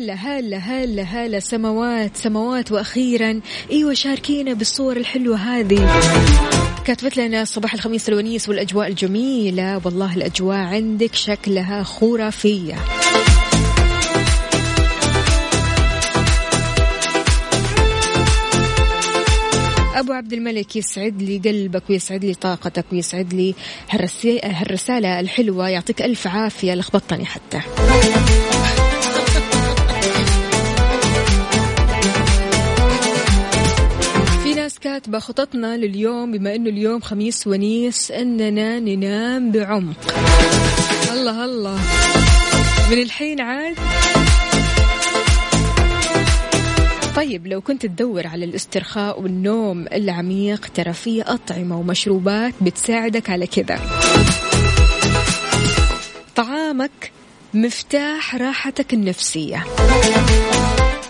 هلا 0.00 0.14
هلا 0.14 0.58
هلا 0.58 1.02
هلا 1.02 1.40
سماوات 1.40 2.16
سماوات 2.16 2.72
وأخيرا. 2.72 3.40
إيوه 3.70 3.94
شاركينا 3.94 4.52
بالصور 4.52 4.96
الحلوة 4.96 5.36
هذه. 5.36 6.00
كاتبت 6.84 7.16
لنا 7.16 7.44
صباح 7.44 7.74
الخميس 7.74 8.08
الونيس 8.08 8.48
والأجواء 8.48 8.88
الجميلة. 8.88 9.80
والله 9.84 10.16
الأجواء 10.16 10.56
عندك 10.56 11.14
شكلها 11.14 11.82
خرافية. 11.82 12.74
أبو 19.94 20.12
عبد 20.12 20.32
الملك 20.32 20.76
يسعد 20.76 21.22
لي 21.22 21.38
قلبك 21.38 21.82
ويسعد 21.90 22.24
لي 22.24 22.34
طاقتك 22.34 22.84
ويسعد 22.92 23.34
لي 23.34 23.54
هالرسالة 24.42 25.20
الحلوة. 25.20 25.68
يعطيك 25.68 26.02
ألف 26.02 26.26
عافية 26.26 26.74
لخبطتني 26.74 27.24
حتى. 27.24 27.60
كاتبة 35.00 35.18
خططنا 35.18 35.76
لليوم 35.76 36.32
بما 36.32 36.54
إنه 36.54 36.70
اليوم 36.70 37.00
خميس 37.00 37.46
ونيس 37.46 38.10
أننا 38.10 38.80
ننام 38.80 39.50
بعمق. 39.52 40.14
الله 41.12 41.44
الله. 41.44 41.78
من 42.90 43.02
الحين 43.02 43.40
عاد؟ 43.40 43.76
طيب 47.16 47.46
لو 47.46 47.60
كنت 47.60 47.86
تدور 47.86 48.26
على 48.26 48.44
الاسترخاء 48.44 49.22
والنوم 49.22 49.86
العميق 49.92 50.66
ترى 50.74 50.92
في 50.92 51.22
أطعمة 51.22 51.78
ومشروبات 51.78 52.54
بتساعدك 52.60 53.30
على 53.30 53.46
كذا. 53.46 53.80
طعامك 56.36 57.12
مفتاح 57.54 58.34
راحتك 58.34 58.94
النفسية. 58.94 59.64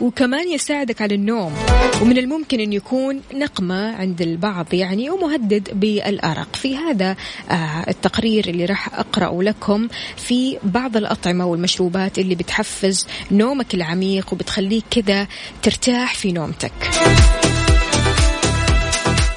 وكمان 0.00 0.48
يساعدك 0.48 1.02
على 1.02 1.14
النوم. 1.14 1.54
ومن 2.02 2.18
الممكن 2.18 2.60
أن 2.60 2.72
يكون 2.72 3.20
نقمة 3.34 3.96
عند 3.96 4.22
البعض 4.22 4.74
يعني 4.74 5.10
ومهدد 5.10 5.68
بالأرق. 5.72 6.56
في 6.56 6.76
هذا 6.76 7.16
آه، 7.50 7.84
التقرير 7.88 8.48
اللي 8.48 8.64
راح 8.64 8.98
أقرأه 8.98 9.42
لكم 9.42 9.88
في 10.16 10.58
بعض 10.62 10.96
الأطعمة 10.96 11.46
والمشروبات 11.46 12.18
اللي 12.18 12.34
بتحفز 12.34 13.06
نومك 13.30 13.74
العميق 13.74 14.32
وبتخليك 14.32 14.84
كذا 14.90 15.26
ترتاح 15.62 16.14
في 16.14 16.32
نومتك. 16.32 16.72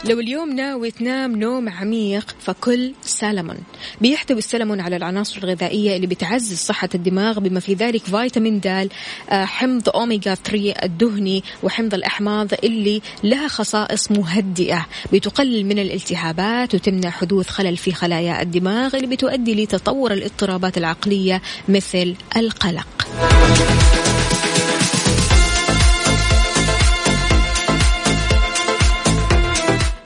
لو 0.05 0.19
اليوم 0.19 0.53
ناوي 0.53 0.91
تنام 0.91 1.36
نوم 1.36 1.69
عميق 1.69 2.36
فكل 2.39 2.93
سلمون 3.01 3.57
بيحتوي 4.01 4.38
السلمون 4.38 4.79
على 4.79 4.95
العناصر 4.95 5.38
الغذائية 5.43 5.95
اللي 5.95 6.07
بتعزز 6.07 6.57
صحة 6.57 6.89
الدماغ 6.95 7.39
بما 7.39 7.60
في 7.60 7.74
ذلك 7.74 8.03
فيتامين 8.03 8.60
د 8.60 8.67
آه، 8.67 9.45
حمض 9.45 9.89
أوميجا 9.89 10.36
3 10.36 10.72
الدهني 10.83 11.43
وحمض 11.63 11.93
الأحماض 11.93 12.48
اللي 12.63 13.01
لها 13.24 13.48
خصائص 13.48 14.12
مهدئة. 14.12 14.86
بتقلل 15.13 15.65
من 15.65 15.79
الالتهابات 15.79 16.75
وتمنع 16.75 17.10
حدوث 17.10 17.50
خلل 17.50 17.77
في 17.77 17.91
خلايا 17.91 18.41
الدماغ 18.41 18.95
اللي 18.95 19.07
بتؤدي 19.07 19.63
لتطور 19.63 20.13
الاضطرابات 20.13 20.77
العقلية 20.77 21.41
مثل 21.69 22.15
القلق. 22.38 23.07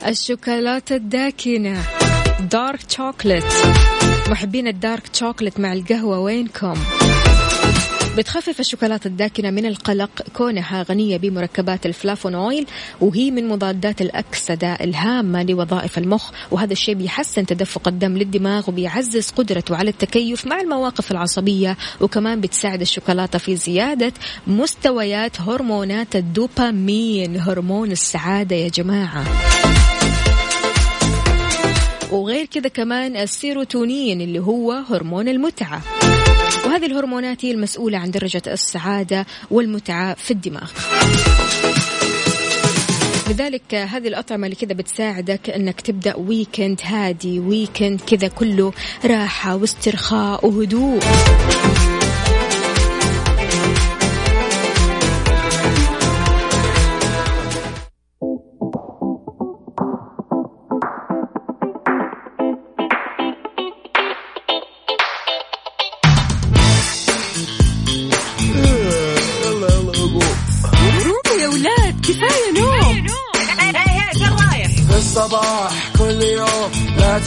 الشوكولاتة 0.08 0.96
الداكنة. 0.96 1.82
dark 2.50 2.90
chocolate 2.90 3.44
محبين 4.28 4.66
ال 4.68 4.75
dark 4.75 5.02
chocolate 5.12 5.60
مع 5.60 5.72
القهوة 5.72 6.18
وينكم؟ 6.18 6.74
بتخفف 8.18 8.60
الشوكولاتة 8.60 9.08
الداكنة 9.08 9.50
من 9.50 9.66
القلق. 9.66 10.10
كونها 10.34 10.82
غنية 10.82 11.16
بمركبات 11.16 11.86
الفلافونويل 11.86 12.66
وهي 13.00 13.30
من 13.30 13.48
مضادات 13.48 14.02
الأكسدة 14.02 14.72
الهامة 14.72 15.42
لوظائف 15.42 15.98
المخ 15.98 16.30
وهذا 16.50 16.72
الشيء 16.72 16.94
بيحسن 16.94 17.46
تدفق 17.46 17.88
الدم 17.88 18.18
للدماغ 18.18 18.68
وبيعزز 18.70 19.30
قدرته 19.30 19.76
على 19.76 19.90
التكيف 19.90 20.46
مع 20.46 20.60
المواقف 20.60 21.10
العصبية 21.10 21.76
وكمان 22.00 22.40
بتساعد 22.40 22.80
الشوكولاتة 22.80 23.38
في 23.38 23.56
زيادة 23.56 24.12
مستويات 24.46 25.40
هرمونات 25.40 26.16
الدوبامين 26.16 27.36
هرمون 27.40 27.90
السعادة 27.92 28.56
يا 28.56 28.68
جماعة. 28.68 29.24
وغير 32.12 32.46
كذا 32.46 32.68
كمان 32.68 33.16
السيروتونين 33.16 34.20
اللي 34.20 34.38
هو 34.38 34.72
هرمون 34.72 35.28
المتعة. 35.28 35.82
وهذه 36.66 36.86
الهرمونات 36.86 37.44
هي 37.44 37.50
المسؤولة 37.50 37.98
عن 37.98 38.10
درجة 38.10 38.42
السعادة 38.46 39.26
والمتعة 39.50 40.14
في 40.14 40.30
الدماغ. 40.30 40.70
لذلك 43.30 43.74
هذه 43.74 44.08
الأطعمة 44.08 44.46
اللي 44.46 44.56
كذا 44.56 44.72
بتساعدك 44.72 45.50
أنك 45.50 45.80
تبدأ 45.80 46.16
weekend 46.16 46.80
هادي 46.84 47.40
weekend 47.40 48.00
كذا 48.00 48.28
كله 48.28 48.72
راحة 49.04 49.56
واسترخاء 49.56 50.46
وهدوء. 50.46 51.00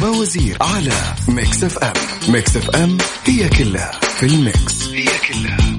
باوزير 0.00 0.56
على 0.60 0.92
Mix 1.28 1.64
FM. 1.64 1.92
Mix 2.28 2.56
FM 2.56 2.98
هي 3.24 3.48
كلها 3.48 3.90
في 4.18 4.26
ال 4.26 4.38
mix. 4.38 4.88
هي 4.88 5.04
كلها. 5.28 5.69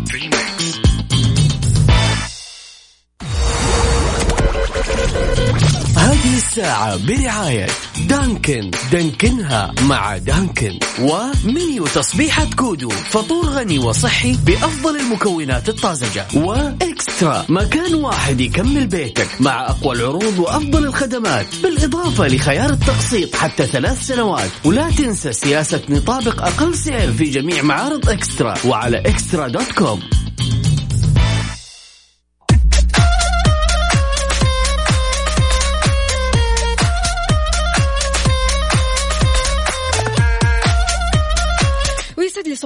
الساعة 6.52 6.98
برعاية 7.08 7.68
Dunkin. 8.08 8.72
دانكنها 8.92 9.74
مع 9.82 10.18
Dunkin. 10.18 10.80
ومنيو 11.00 11.88
تصبيحة 11.88 12.46
كودو. 12.58 12.90
فطور 12.90 13.46
غني 13.46 13.80
وصحي 13.80 14.38
بأفضل 14.46 15.00
المكونات 15.00 15.70
الطازجة. 15.70 16.28
وإكسترا. 16.36 17.46
مكان 17.50 17.96
واحد 17.96 18.42
يكمل 18.42 18.88
بيتك 18.88 19.28
مع 19.40 19.66
أقوى 19.66 19.96
العروض 19.96 20.40
وأفضل 20.40 20.86
الخدمات. 20.86 21.46
بالإضافة 21.64 22.28
لخيار 22.28 22.70
التقسيط 22.70 23.36
حتى 23.36 23.66
ثلاث 23.66 24.08
سنوات. 24.08 24.50
ولا 24.66 24.92
تنسى 24.92 25.34
سياسة 25.34 25.82
نطابق 25.90 26.42
أقل 26.42 26.76
سعر 26.76 27.12
في 27.12 27.24
جميع 27.24 27.62
معارض 27.62 28.10
إكسترا. 28.10 28.54
وعلى 28.66 28.98
إكسترا 28.98 29.48
dot 29.48 29.72
com. 29.72 30.00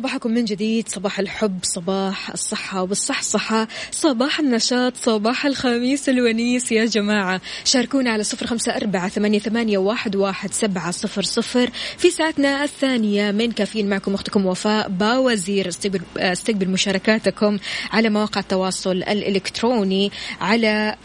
صباح 0.05 0.14
صباحكم 0.25 0.39
من 0.39 0.45
جديد. 0.45 0.87
صباح 0.87 1.19
الحب 1.19 1.59
صباح 1.63 2.29
الصحة 2.29 2.81
والصحصحة 2.81 3.67
صباح 3.91 4.39
النشاط 4.39 4.93
صباح 4.97 5.45
الخميس 5.45 6.09
الونيس 6.09 6.71
يا 6.71 6.85
جماعة. 6.85 7.41
شاركونا 7.63 8.11
على 8.11 8.23
صفر 8.23 8.47
خمسة 8.47 8.75
أربعة 8.75 9.09
ثمانية, 9.09 9.39
ثمانية 9.39 9.77
واحد, 9.77 10.15
واحد 10.15 10.53
سبعة 10.53 10.91
صفر 10.91 11.21
صفر. 11.21 11.69
في 11.97 12.09
ساعتنا 12.09 12.63
الثانية 12.63 13.31
من 13.31 13.51
كافيين 13.51 13.89
معكم 13.89 14.13
أختكم 14.13 14.45
وفاء 14.45 14.89
باوزير. 14.89 15.67
استقبل, 15.67 16.01
استقبل 16.17 16.69
مشاركاتكم 16.69 17.57
على 17.91 18.09
مواقع 18.09 18.41
التواصل 18.41 18.97
الإلكتروني 18.97 20.11
على 20.41 20.95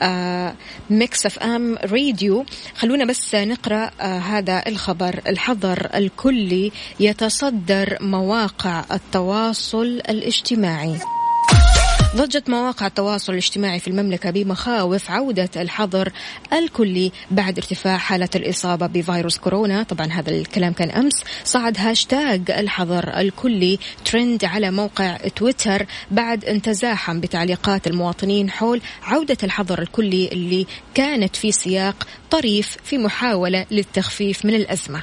Mix 0.90 1.27
FM 1.27 1.77
Radio 1.77 2.44
خلونا 2.76 3.04
بس 3.04 3.35
نقرأ 3.35 3.90
آه، 4.00 4.18
هذا 4.18 4.62
الخبر. 4.66 5.20
الحظر 5.26 5.88
الكلي 5.94 6.72
يتصدر 7.00 7.98
مواقع 8.00 8.85
الاجتماعي. 10.09 10.99
ضجت 12.16 12.51
مواقع 12.51 12.87
التواصل 12.87 13.33
الاجتماعي 13.33 13.81
في 13.81 13.88
المملكة 13.88 14.31
بمخاوف 14.31 15.11
عودة 15.11 15.51
الحظر 15.57 16.12
الكلي 16.53 17.12
بعد 17.31 17.59
ارتفاع 17.59 17.96
حالة 17.96 18.29
الإصابة 18.35 18.87
بفيروس 18.87 19.38
كورونا. 19.38 19.83
طبعا 19.83 20.07
هذا 20.07 20.31
الكلام 20.31 20.73
كان 20.73 20.90
أمس. 20.90 21.25
صعد 21.44 21.79
هاشتاج 21.79 22.51
الحظر 22.51 23.20
الكلي 23.20 23.79
ترند 24.05 24.44
على 24.44 24.70
موقع 24.70 25.16
تويتر 25.16 25.87
بعد 26.11 26.44
ان 26.44 26.62
تزاحم 26.62 27.20
بتعليقات 27.20 27.87
المواطنين 27.87 28.51
حول 28.51 28.81
عودة 29.03 29.38
الحظر 29.42 29.83
الكلي 29.83 30.29
اللي 30.33 30.66
كانت 30.94 31.37
في 31.37 31.53
سياق 31.53 32.07
طريف 32.31 32.77
في 32.85 32.99
محاولة 32.99 33.66
للتخفيف 33.70 34.44
من 34.44 34.55
الأزمة. 34.55 35.03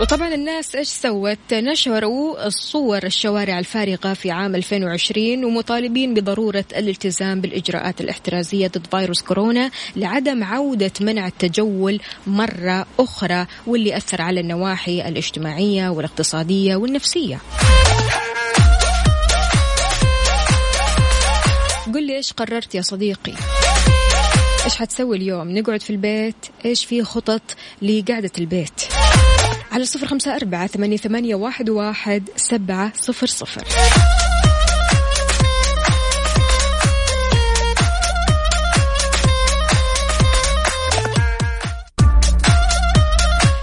وطبعا 0.00 0.34
الناس 0.34 0.74
إيش 0.74 0.88
سوت؟ 0.88 1.38
نشروا 1.52 2.46
الصور 2.46 3.02
الشوارع 3.04 3.58
الفارغة 3.58 4.14
في 4.14 4.30
عام 4.30 4.54
2020 4.54 5.44
ومطالبين 5.44 6.14
بضرورة 6.14 6.64
الالتزام 6.76 7.40
بالإجراءات 7.40 8.00
الاحترازية 8.00 8.68
ضد 8.68 8.86
فيروس 8.90 9.22
كورونا 9.22 9.70
لعدم 9.96 10.44
عودة 10.44 10.92
منع 11.00 11.26
التجول 11.26 12.00
مرة 12.26 12.86
أخرى 12.98 13.46
واللي 13.66 13.96
أثر 13.96 14.22
على 14.22 14.40
النواحي 14.40 15.08
الاجتماعية 15.08 15.88
والاقتصادية 15.88 16.76
والنفسية. 16.76 17.38
قل 21.94 22.06
لي 22.06 22.16
إيش 22.16 22.32
قررت 22.32 22.74
يا 22.74 22.82
صديقي؟ 22.82 23.32
إيش 24.64 24.76
حتسوي 24.76 25.16
اليوم؟ 25.16 25.58
نقعد 25.58 25.82
في 25.82 25.90
البيت؟ 25.90 26.36
إيش 26.64 26.84
في 26.84 27.04
خطط 27.04 27.42
لقعدة 27.82 28.30
البيت؟ 28.38 28.80
على 29.78 29.86
صفر 29.86 30.06
خمسة 30.06 30.36
أربعة 30.36 30.66
ثمانية 30.66 30.96
ثمانية 30.96 31.34
واحد 31.34 31.70
واحد 31.70 32.28
سبعة 32.36 32.92
صفر 32.96 33.26
صفر. 33.26 33.64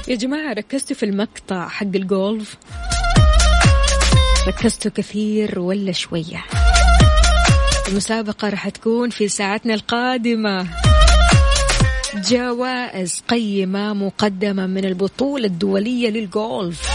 يا 0.07 0.15
جماعة 0.15 0.53
ركزتوا 0.53 0.95
في 0.95 1.03
المقطع 1.03 1.67
حق 1.67 1.87
الجولف؟ 1.95 2.57
ركزتوا 4.47 4.91
كثير 4.91 5.59
ولا 5.59 5.91
شوية؟ 5.91 6.43
المسابقة 7.87 8.49
راح 8.49 8.69
تكون 8.69 9.09
في 9.09 9.27
ساعتنا 9.27 9.73
القادمة. 9.73 10.84
جوائز 12.21 13.23
قيمة 13.29 13.93
مقدمة 13.93 14.67
من 14.67 14.85
البطولة 14.85 15.45
الدولية 15.45 16.09
للجولف 16.09 16.89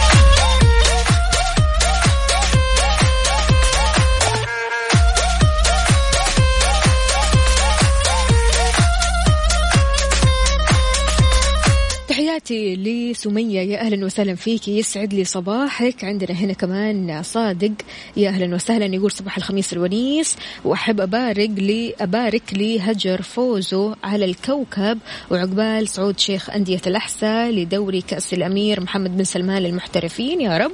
تحياتي 12.31 12.77
لسمية. 12.77 13.61
يا 13.61 13.81
أهلا 13.81 14.07
وسهلا 14.07 14.35
فيك. 14.35 14.69
يسعد 14.69 15.15
لي 15.15 15.25
صباحك. 15.25 16.05
عندنا 16.05 16.33
هنا 16.33 16.53
كمان 16.53 17.23
صادق. 17.23 17.73
يا 18.17 18.29
أهلا 18.29 18.55
وسهلا. 18.55 18.95
يقول 18.95 19.11
صباح 19.11 19.37
الخميس 19.37 19.73
الونيس. 19.73 20.37
وأحب 20.65 21.01
أبارك 21.01 21.51
لي 21.57 21.95
أبارك 22.01 22.43
لهجر 22.53 23.23
فوزه 23.23 23.97
على 24.05 24.25
الكوكب. 24.25 24.99
وعقبال 25.31 25.89
صعود 25.89 26.19
شيخ 26.19 26.51
أندية 26.51 26.81
الأحساء 26.87 27.51
لدوري 27.51 28.01
كأس 28.01 28.35
الأمير 28.35 28.81
محمد 28.81 29.17
بن 29.17 29.25
سلمان 29.25 29.63
للمحترفين. 29.63 30.41
يا 30.41 30.59
رب. 30.59 30.73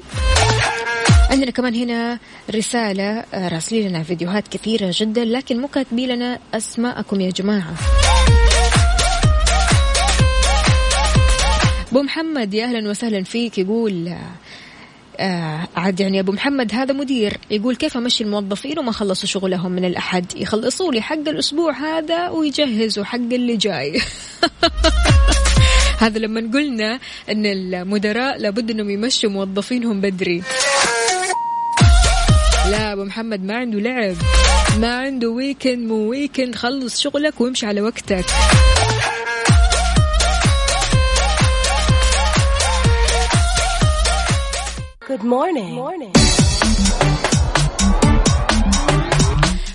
عندنا 1.31 1.51
كمان 1.51 1.75
هنا 1.75 2.19
رسالة 2.55 3.25
راسلين 3.35 3.89
لنا 3.89 4.03
فيديوهات 4.03 4.49
كثيرة 4.49 4.95
جدا 4.95 5.25
لكن 5.25 5.61
مو 5.61 5.69
كاتبين 5.69 6.09
لنا 6.09 6.39
أسماءكم 6.55 7.21
يا 7.21 7.31
جماعة. 7.31 7.75
أبو 11.97 12.05
محمد 12.05 12.55
يا 12.55 12.65
أهلا 12.65 12.91
وسهلا 12.91 13.25
فيك 13.25 13.59
يقول 13.59 14.15
آه 15.21 15.69
عاد 15.77 16.01
يعني 16.01 16.21
أبو 16.21 16.33
محمد 16.33 16.75
هذا 16.75 16.93
مدير 16.93 17.37
يقول 17.51 17.77
كيف 17.77 17.97
أمشي 17.97 18.25
الموظفين 18.25 18.79
وما 18.79 18.93
خلصوا 18.93 19.29
شغلهم 19.29 19.73
من 19.73 19.85
الأحد؟ 19.85 20.37
يخلصوا 20.37 20.93
لي 20.93 21.03
حق 21.03 21.29
الأسبوع 21.29 21.73
هذا 21.73 22.29
ويجهزوا 22.29 23.05
حق 23.05 23.19
اللي 23.19 23.57
جاي. 23.57 24.01
هذا 26.03 26.19
لما 26.19 26.41
قلنا 26.55 26.99
إن 27.31 27.47
المدراء 27.47 28.39
لابد 28.39 28.71
إنهم 28.71 28.91
يمشوا 28.91 29.31
موظفينهم 29.31 30.01
بدري. 30.01 30.43
لا 32.71 32.93
أبو 32.93 33.05
محمد 33.05 33.45
ما 33.45 33.57
عنده 33.57 33.79
لعب 33.79 34.17
ما 34.81 34.97
عنده 34.97 35.29
ويكند 35.29 35.89
مو 35.89 36.11
ويكند 36.11 36.55
خلص 36.55 37.01
شغلك 37.01 37.41
وامشي 37.41 37.67
على 37.67 37.81
وقتك. 37.81 38.25
Good 45.07 45.23
morning. 45.23 45.75
Good 45.75 45.85
morning. 45.85 46.13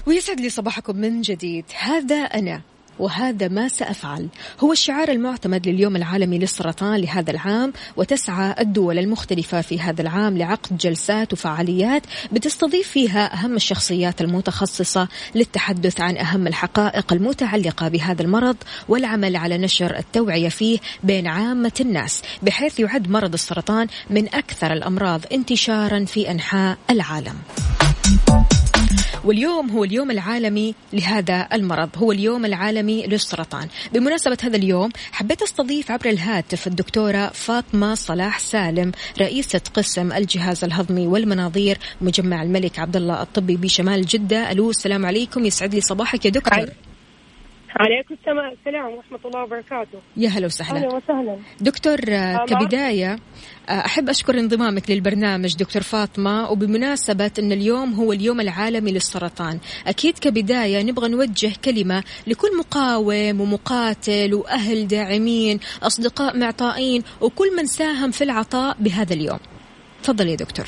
ويسعد 0.07 0.39
لي 0.39 0.49
صباحكم 0.49 0.95
من 0.95 1.21
جديد 1.21 1.65
هذا 1.79 2.15
أنا 2.15 2.61
وهذا 3.01 3.47
ما 3.47 3.67
سأفعل. 3.67 4.27
هو 4.59 4.71
الشعار 4.71 5.09
المعتمد 5.09 5.67
لليوم 5.67 5.95
العالمي 5.95 6.39
للسرطان 6.39 6.95
لهذا 6.95 7.31
العام 7.31 7.73
وتسعى 7.97 8.55
الدول 8.59 8.99
المختلفة 8.99 9.61
في 9.61 9.79
هذا 9.79 10.01
العام 10.01 10.37
لعقد 10.37 10.77
جلسات 10.77 11.33
وفعاليات 11.33 12.03
بتستضيف 12.31 12.87
فيها 12.87 13.33
أهم 13.33 13.55
الشخصيات 13.55 14.21
المتخصصة 14.21 15.07
للتحدث 15.35 16.01
عن 16.01 16.17
أهم 16.17 16.47
الحقائق 16.47 17.13
المتعلقة 17.13 17.87
بهذا 17.87 18.21
المرض 18.21 18.57
والعمل 18.87 19.35
على 19.35 19.57
نشر 19.57 19.97
التوعية 19.97 20.49
فيه 20.49 20.79
بين 21.03 21.27
عامة 21.27 21.73
الناس 21.79 22.21
بحيث 22.43 22.79
يعد 22.79 23.09
مرض 23.09 23.33
السرطان 23.33 23.87
من 24.09 24.27
أكثر 24.27 24.73
الأمراض 24.73 25.21
انتشارا 25.31 26.05
في 26.05 26.31
أنحاء 26.31 26.77
العالم. 26.89 27.35
واليوم 29.25 29.69
هو 29.69 29.83
اليوم 29.83 30.11
العالمي 30.11 30.75
لهذا 30.93 31.47
المرض. 31.53 31.89
هو 31.97 32.11
اليوم 32.11 32.45
العالمي 32.45 33.07
للسرطان. 33.07 33.67
بمناسبة 33.93 34.37
هذا 34.43 34.57
اليوم 34.57 34.89
حبيت 35.11 35.41
أستضيف 35.41 35.91
عبر 35.91 36.09
الهاتف 36.09 36.67
الدكتورة 36.67 37.27
فاطمة 37.27 37.95
صلاح 37.95 38.39
سالم 38.39 38.91
رئيسة 39.19 39.61
قسم 39.73 40.11
الجهاز 40.11 40.63
الهضمي 40.63 41.07
والمناظير 41.07 41.77
مجمع 42.01 42.43
الملك 42.43 42.79
عبد 42.79 42.95
الله 42.95 43.21
الطبي 43.21 43.55
بشمال 43.55 44.05
جدة. 44.05 44.51
ألو 44.51 44.69
السلام 44.69 45.05
عليكم. 45.05 45.45
يسعد 45.45 45.75
لي 45.75 45.81
صباحك 45.81 46.25
يا 46.25 46.31
دكتور. 46.31 46.69
عليكم 47.75 48.13
السلام 48.13 48.93
ورحمة 48.93 49.19
الله 49.25 49.43
وبركاته. 49.43 49.99
يا 50.17 50.29
هلا 50.29 50.45
وسهلا. 50.45 50.79
أهلا 50.79 50.95
وسهلا. 50.95 51.37
دكتور 51.61 51.97
كبداية 52.45 53.15
أحب 53.69 54.09
أشكر 54.09 54.39
انضمامك 54.39 54.91
للبرنامج 54.91 55.55
دكتور 55.55 55.81
فاطمة 55.81 56.51
وبمناسبة 56.51 57.31
أن 57.39 57.51
اليوم 57.51 57.93
هو 57.93 58.13
اليوم 58.13 58.41
العالمي 58.41 58.91
للسرطان 58.91 59.59
أكيد 59.87 60.19
كبداية 60.19 60.83
نبغى 60.83 61.09
نوجه 61.09 61.51
كلمة 61.65 62.03
لكل 62.27 62.57
مقاوم 62.59 63.41
ومقاتل 63.41 64.33
وأهل 64.33 64.87
داعمين 64.87 65.59
أصدقاء 65.83 66.37
معطائين 66.37 67.03
وكل 67.21 67.55
من 67.57 67.65
ساهم 67.65 68.11
في 68.11 68.23
العطاء 68.23 68.77
بهذا 68.79 69.13
اليوم. 69.13 69.39
تفضل 70.03 70.27
يا 70.27 70.35
دكتور. 70.35 70.65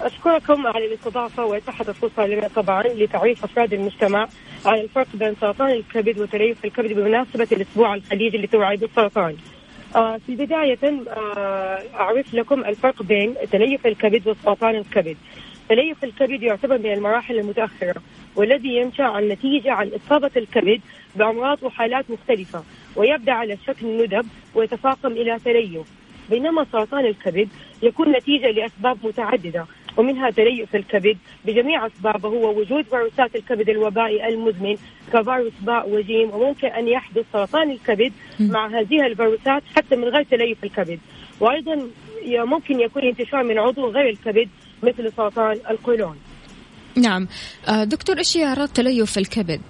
أشكركم 0.00 0.66
على 0.66 0.86
الاستضافة 0.86 1.44
وإتاحة 1.44 1.84
الفرصة 1.88 2.26
لنا 2.26 2.48
طبعا 2.48 2.82
لتعريف 2.82 3.44
أفراد 3.44 3.72
المجتمع 3.72 4.28
الفرق 4.74 5.06
بين 5.14 5.34
سرطان 5.40 5.70
الكبد 5.70 6.18
وتليف 6.18 6.64
الكبد 6.64 6.92
بمناسبة 6.92 7.48
الأسبوع 7.52 7.94
الخليجي 7.94 8.38
لتوعية 8.38 8.78
السرطان. 8.82 9.36
آه 9.96 10.16
في 10.26 10.34
بداية 10.34 10.78
آه 11.08 11.82
أعرف 11.94 12.34
لكم 12.34 12.64
الفرق 12.64 13.02
بين 13.02 13.34
تليف 13.52 13.86
الكبد 13.86 14.28
وسرطان 14.28 14.76
الكبد. 14.76 15.16
تليف 15.68 16.04
الكبد 16.04 16.42
يعتبر 16.42 16.78
من 16.78 16.92
المراحل 16.92 17.38
المتأخرة 17.38 18.02
والذي 18.36 18.76
ينشأ 18.76 19.02
عن 19.04 19.28
نتيجة 19.28 19.72
عن 19.72 19.90
إصابة 19.96 20.30
الكبد 20.36 20.80
بأمراض 21.16 21.62
وحالات 21.62 22.10
مختلفة 22.10 22.62
ويبدأ 22.96 23.32
على 23.32 23.56
شكل 23.66 23.86
ندب 24.04 24.26
ويتفاقم 24.54 25.12
إلى 25.12 25.38
تليف. 25.38 25.86
بينما 26.30 26.66
سرطان 26.72 27.06
الكبد 27.06 27.48
يكون 27.82 28.12
نتيجة 28.12 28.50
لأسباب 28.50 28.98
متعددة 29.06 29.66
ومنها 29.96 30.30
تليف 30.30 30.76
الكبد. 30.76 31.16
بجميع 31.44 31.86
أسبابه 31.86 32.28
هو 32.28 32.60
وجود 32.60 32.84
فيروسات 32.84 33.36
الكبد 33.36 33.68
الوبائي 33.68 34.28
المزمن 34.28 34.76
كفيروس 35.12 35.52
باء 35.60 35.90
وجيم 35.90 36.30
وممكن 36.30 36.66
أن 36.66 36.88
يحدث 36.88 37.24
سرطان 37.32 37.70
الكبد 37.70 38.12
مع 38.40 38.66
هذه 38.66 39.06
الفيروسات 39.06 39.62
حتى 39.76 39.96
من 39.96 40.04
غير 40.04 40.22
تليف 40.22 40.64
الكبد. 40.64 40.98
وأيضا 41.40 41.88
ممكن 42.26 42.80
يكون 42.80 43.02
انتشار 43.02 43.42
من 43.42 43.58
عضو 43.58 43.86
غير 43.86 44.08
الكبد 44.08 44.48
مثل 44.82 45.12
سرطان 45.12 45.60
القولون. 45.70 46.16
نعم. 46.96 47.28
دكتور 47.82 48.18
إيش 48.18 48.36
هي 48.36 48.44
أعراض 48.44 48.68
تليف 48.68 49.18
الكبد؟ 49.18 49.60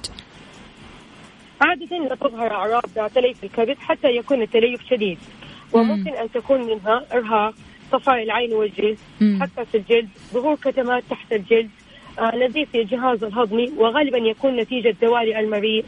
عادة 1.61 1.97
لا 2.09 2.15
تظهر 2.15 2.51
أعراض 2.53 3.11
تليف 3.15 3.45
الكبد 3.45 3.77
حتى 3.79 4.09
يكون 4.09 4.43
التليف 4.43 4.81
شديد 4.91 5.19
وممكن 5.73 6.11
أن 6.11 6.31
تكون 6.31 6.61
منها 6.61 7.05
إرهاق 7.13 7.55
صفاء 7.93 8.23
العين 8.23 8.53
والجلد 8.53 8.99
حتى 9.41 9.65
في 9.65 9.77
الجلد 9.77 10.09
ظهور 10.33 10.55
كتمات 10.55 11.05
تحت 11.11 11.33
الجلد 11.33 11.71
آه 12.19 12.37
نزيف 12.37 12.71
في 12.71 12.81
الجهاز 12.81 13.25
الهضمي 13.25 13.73
وغالبا 13.77 14.19
يكون 14.19 14.57
نتيجة 14.57 14.97
دوالي 15.03 15.41
المريء 15.41 15.85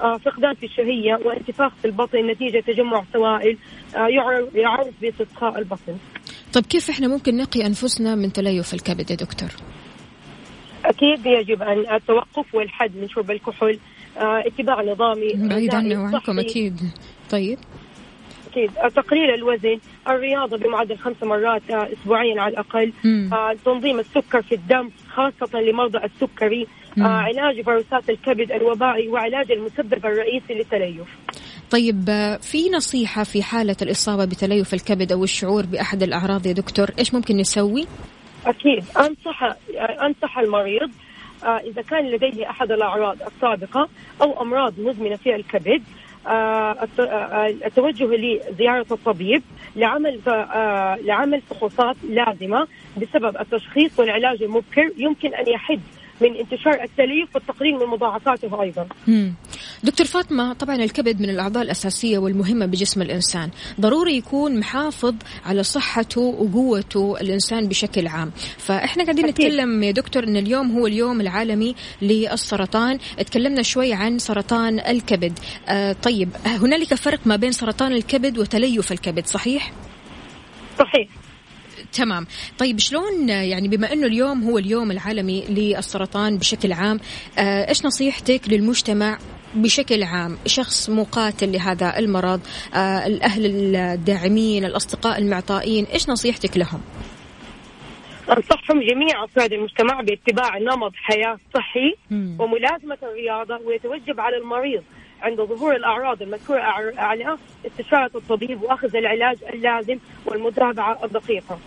آه 0.00 0.16
فقدان 0.16 0.54
في 0.54 0.66
الشهية 0.66 1.18
وانتفاخ 1.24 1.72
في 1.74 1.84
البطن 1.84 2.26
نتيجة 2.26 2.60
تجمع 2.60 3.04
سوائل 3.12 3.58
آه 3.96 4.06
يعرف, 4.54 4.88
باستسقاء 5.02 5.58
البطن. 5.58 5.96
طيب 6.52 6.66
كيف 6.66 6.90
إحنا 6.90 7.08
ممكن 7.08 7.36
نقي 7.36 7.66
أنفسنا 7.66 8.14
من 8.14 8.32
تليف 8.32 8.74
الكبد 8.74 9.10
يا 9.10 9.16
دكتور؟ 9.16 9.48
أكيد 10.84 11.26
يجب 11.26 11.62
أن 11.62 11.94
التوقف 11.94 12.54
والحد 12.54 12.96
من 12.96 13.08
شرب 13.08 13.30
الكحول 13.30 13.78
آه 14.18 14.42
اتباع 14.46 14.82
نظامي 14.82 15.48
بعيد 15.48 15.74
عنه 15.74 16.02
وعنكم 16.02 16.38
أكيد. 16.38 16.80
طيب. 17.30 17.58
أكيد. 18.52 18.70
تقليل 18.96 19.34
الوزن 19.34 19.78
الرياضة 20.08 20.56
بمعدل 20.56 20.98
خمس 20.98 21.22
مرات 21.22 21.62
اسبوعيا 21.70 22.40
على 22.40 22.52
الأقل. 22.52 22.92
آه، 23.32 23.56
تنظيم 23.64 23.98
السكر 23.98 24.42
في 24.42 24.54
الدم 24.54 24.90
خاصة 25.14 25.60
لمرضى 25.60 25.98
السكري. 25.98 26.66
آه، 26.98 27.02
علاج 27.02 27.64
فيروسات 27.64 28.10
الكبد 28.10 28.52
الوبائي 28.52 29.08
وعلاج 29.08 29.52
المسبب 29.52 30.06
الرئيسي 30.06 30.54
للتليف. 30.54 31.06
طيب 31.70 32.04
في 32.40 32.70
نصيحة 32.70 33.24
في 33.24 33.42
حالة 33.42 33.76
الإصابة 33.82 34.24
بتليف 34.24 34.74
الكبد 34.74 35.12
أو 35.12 35.24
الشعور 35.24 35.66
بأحد 35.66 36.02
الأعراض 36.02 36.46
يا 36.46 36.52
دكتور 36.52 36.88
إيش 36.98 37.14
ممكن 37.14 37.36
نسوي؟ 37.36 37.86
أكيد. 38.46 38.84
أنصح 38.98 39.56
أنصح 40.02 40.38
المريض 40.38 40.90
إذا 41.44 41.82
كان 41.82 42.06
لديه 42.06 42.50
أحد 42.50 42.72
الأعراض 42.72 43.16
السابقة 43.22 43.88
أو 44.22 44.42
أمراض 44.42 44.80
مزمنة 44.80 45.16
في 45.16 45.34
الكبد 45.34 45.68
آه، 45.68 45.76
آه، 45.76 46.01
التوجه 47.66 48.04
لزيارة 48.04 48.86
الطبيب 48.90 49.42
لعمل 49.76 50.20
آه، 50.28 50.96
لعمل 50.96 51.40
فحوصات 51.40 51.96
لازمة 52.08 52.66
بسبب 52.96 53.36
التشخيص 53.40 53.98
والعلاج 53.98 54.42
المبكر 54.42 54.90
يمكن 54.96 55.34
أن 55.34 55.48
يحد 55.48 55.80
من 56.22 56.36
انتشار 56.36 56.82
التليف 56.82 57.34
والتقليل 57.34 57.74
من 57.74 57.86
مضاعفاته 57.86 58.62
أيضا 58.62 58.86
مم. 59.06 59.34
دكتور 59.84 60.06
فاطمة 60.06 60.52
طبعا 60.52 60.76
الكبد 60.76 61.20
من 61.20 61.30
الأعضاء 61.30 61.62
الأساسية 61.62 62.18
والمهمة 62.18 62.66
بجسم 62.66 63.02
الإنسان 63.02 63.50
ضروري 63.80 64.16
يكون 64.16 64.58
محافظ 64.58 65.14
على 65.46 65.62
صحته 65.62 66.20
وقوته 66.20 67.20
الإنسان 67.20 67.68
بشكل 67.68 68.06
عام 68.06 68.30
فإحنا 68.58 69.04
قاعدين 69.04 69.24
أكيد. 69.28 69.46
نتكلم 69.46 69.82
يا 69.82 69.90
دكتور 69.90 70.24
أن 70.24 70.36
اليوم 70.36 70.70
هو 70.78 70.86
اليوم 70.86 71.20
العالمي 71.20 71.74
للسرطان 72.02 72.98
تكلمنا 73.26 73.62
شوي 73.62 73.92
عن 73.92 74.18
سرطان 74.18 74.80
الكبد 74.80 75.38
آه 75.68 75.92
طيب 75.92 76.28
هنالك 76.46 76.94
فرق 76.94 77.20
ما 77.26 77.36
بين 77.36 77.52
سرطان 77.52 77.92
الكبد 77.92 78.38
وتليف 78.38 78.92
الكبد 78.92 79.26
صحيح؟ 79.26 79.72
صحيح 80.78 81.08
تمام. 81.92 82.26
طيب 82.58 82.78
شلون 82.78 83.28
يعني 83.28 83.68
بما 83.68 83.92
إنه 83.92 84.06
اليوم 84.06 84.42
هو 84.42 84.58
اليوم 84.58 84.90
العالمي 84.90 85.44
للسرطان 85.48 86.38
بشكل 86.38 86.72
عام 86.72 87.00
آه، 87.38 87.68
إيش 87.68 87.84
نصيحتك 87.84 88.40
للمجتمع 88.48 89.18
بشكل 89.54 90.02
عام 90.02 90.36
شخص 90.46 90.90
مقاتل 90.90 91.52
لهذا 91.52 91.98
المرض 91.98 92.40
آه، 92.74 93.06
الأهل 93.06 93.76
الداعمين 93.76 94.64
الأصدقاء 94.64 95.18
المعطائين 95.18 95.84
إيش 95.84 96.08
نصيحتك 96.08 96.56
لهم؟ 96.56 96.80
أنصحهم 98.30 98.80
جميع 98.90 99.24
أفراد 99.24 99.52
المجتمع 99.52 100.00
باتباع 100.00 100.58
نمط 100.58 100.92
حياة 100.94 101.38
صحي 101.54 101.94
مم. 102.10 102.36
وملازمة 102.40 102.98
الرياضة 103.02 103.58
ويتوجب 103.66 104.20
على 104.20 104.36
المريض 104.36 104.82
عند 105.22 105.40
ظهور 105.40 105.76
الأعراض 105.76 106.22
المذكورة 106.22 106.58
أع- 106.60 106.98
أعلى 106.98 107.38
استشارة 107.66 108.10
الطبيب 108.14 108.62
وأخذ 108.62 108.96
العلاج 108.96 109.36
اللازم 109.54 109.98
والمتابعة 110.26 111.04
الدقيقة. 111.04 111.58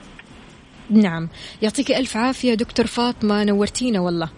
نعم. 0.90 1.30
يعطيك 1.62 1.92
ألف 1.92 2.18
عافية 2.18 2.54
دكتور 2.54 2.86
فاطمة 2.86 3.44
نورتينا 3.44 4.00
والله. 4.00 4.30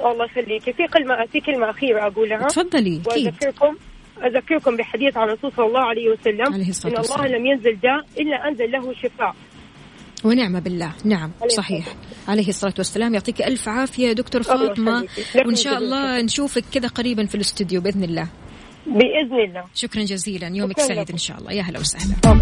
الله 0.00 0.24
يخليك. 0.24 0.62
في 0.62 0.86
كلمة 0.92 1.26
في 1.32 1.40
كلمة 1.40 1.70
أخيرة 1.70 2.06
أقولها. 2.06 2.48
تفضلي 2.48 3.00
وأذكركم 3.06 3.76
أذكركم 4.24 4.76
بحديث 4.76 5.16
عن 5.16 5.28
الرسول 5.28 5.52
صلى 5.56 5.66
الله 5.66 5.80
عليه 5.80 6.08
وسلم. 6.08 6.54
عليه 6.54 6.68
الصلاة 6.68 6.92
إن 6.92 6.98
الله 6.98 7.10
والسلام. 7.10 7.40
لم 7.40 7.46
ينزل 7.46 7.80
داء 7.80 8.06
إلا 8.20 8.48
أنزل 8.48 8.70
له 8.70 8.94
شفاء. 8.94 9.34
ونعم 10.24 10.60
بالله. 10.60 10.92
نعم 11.04 11.30
عليه 11.42 11.54
صحيح. 11.54 11.86
عليه 12.28 12.48
الصلاة 12.48 12.74
والسلام. 12.78 13.14
يعطيك 13.14 13.42
ألف 13.42 13.68
عافية 13.68 14.12
دكتور 14.12 14.42
فاطمة. 14.42 15.06
وإن 15.46 15.54
شاء 15.54 15.78
الله. 15.78 16.22
نشوفك 16.22 16.64
كذا 16.72 16.88
قريبا 16.88 17.26
في 17.26 17.34
الاستوديو 17.34 17.80
بإذن 17.80 18.04
الله. 18.04 18.28
بإذن 18.86 19.40
الله. 19.48 19.64
شكرا 19.74 20.02
جزيلا. 20.02 20.48
يومك 20.54 20.80
سعيد. 20.80 21.10
إن 21.10 21.18
شاء 21.18 21.38
الله. 21.38 21.52
يا 21.52 21.62
هلا 21.62 21.78
وسهلا. 21.78 22.40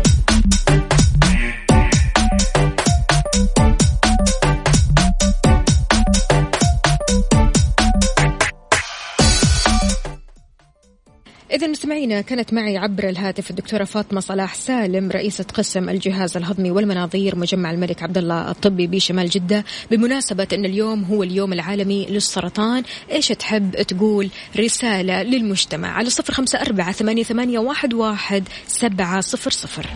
إذا 11.53 11.67
مستمعينا 11.67 12.21
كانت 12.21 12.53
معي 12.53 12.77
عبر 12.77 13.09
الهاتف 13.09 13.51
الدكتورة 13.51 13.85
فاطمة 13.85 14.21
صلاح 14.21 14.55
سالم 14.55 15.11
رئيسة 15.11 15.45
قسم 15.55 15.89
الجهاز 15.89 16.37
الهضمي 16.37 16.71
والمناظير 16.71 17.37
مجمع 17.37 17.71
الملك 17.71 18.03
عبد 18.03 18.19
الله 18.19 18.51
الطبي 18.51 18.87
بشمال 18.87 19.29
جدة 19.29 19.65
بمناسبة 19.91 20.47
أن 20.53 20.65
اليوم 20.65 21.05
هو 21.05 21.23
اليوم 21.23 21.53
العالمي 21.53 22.07
للسرطان 22.07 22.83
إيش 23.11 23.29
تحب 23.29 23.83
تقول 23.83 24.31
رسالة 24.57 25.23
للمجتمع؟ 25.23 25.89
على 25.89 26.11
صفر 26.11 26.33
خمسة 26.33 26.61
أربعة 26.61 26.93
ثمانية, 26.93 27.59
واحد 27.59 28.45
سبعة 28.67 29.21
صفر 29.21 29.51
صفر. 29.51 29.87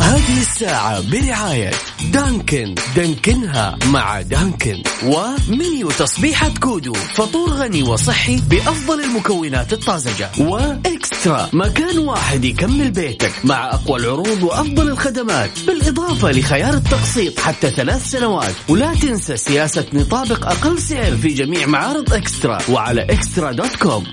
هذه 0.00 0.40
الساعة 0.40 1.10
برعاية 1.10 1.70
Dunkin. 2.12 2.74
دانكنها 2.96 3.78
مع 3.92 4.20
Dunkin. 4.20 4.82
ومنيو 5.04 5.90
تصبيحة 5.90 6.50
كودو. 6.60 6.92
فطور 6.92 7.50
غني 7.50 7.82
وصحي 7.82 8.36
بأفضل 8.36 9.00
المكونات 9.00 9.72
الطازجة. 9.72 10.30
وإكسترا. 10.38 11.48
مكان 11.52 11.98
واحد 11.98 12.44
يكمل 12.44 12.90
بيتك 12.90 13.32
مع 13.44 13.70
أقوى 13.70 14.00
العروض 14.00 14.42
وأفضل 14.42 14.88
الخدمات. 14.88 15.50
بالإضافة 15.66 16.30
لخيار 16.30 16.74
التقسيط 16.74 17.40
حتى 17.40 17.70
ثلاث 17.70 18.10
سنوات. 18.10 18.54
ولا 18.68 18.94
تنسى 18.94 19.36
سياسة 19.36 19.84
نطابق 19.92 20.46
أقل 20.46 20.78
سعر 20.78 21.16
في 21.16 21.28
جميع 21.28 21.66
معارض 21.66 22.12
إكسترا. 22.12 22.58
وعلى 22.70 23.02
إكسترا 23.02 23.52
dot 23.52 23.76
com. 23.76 24.04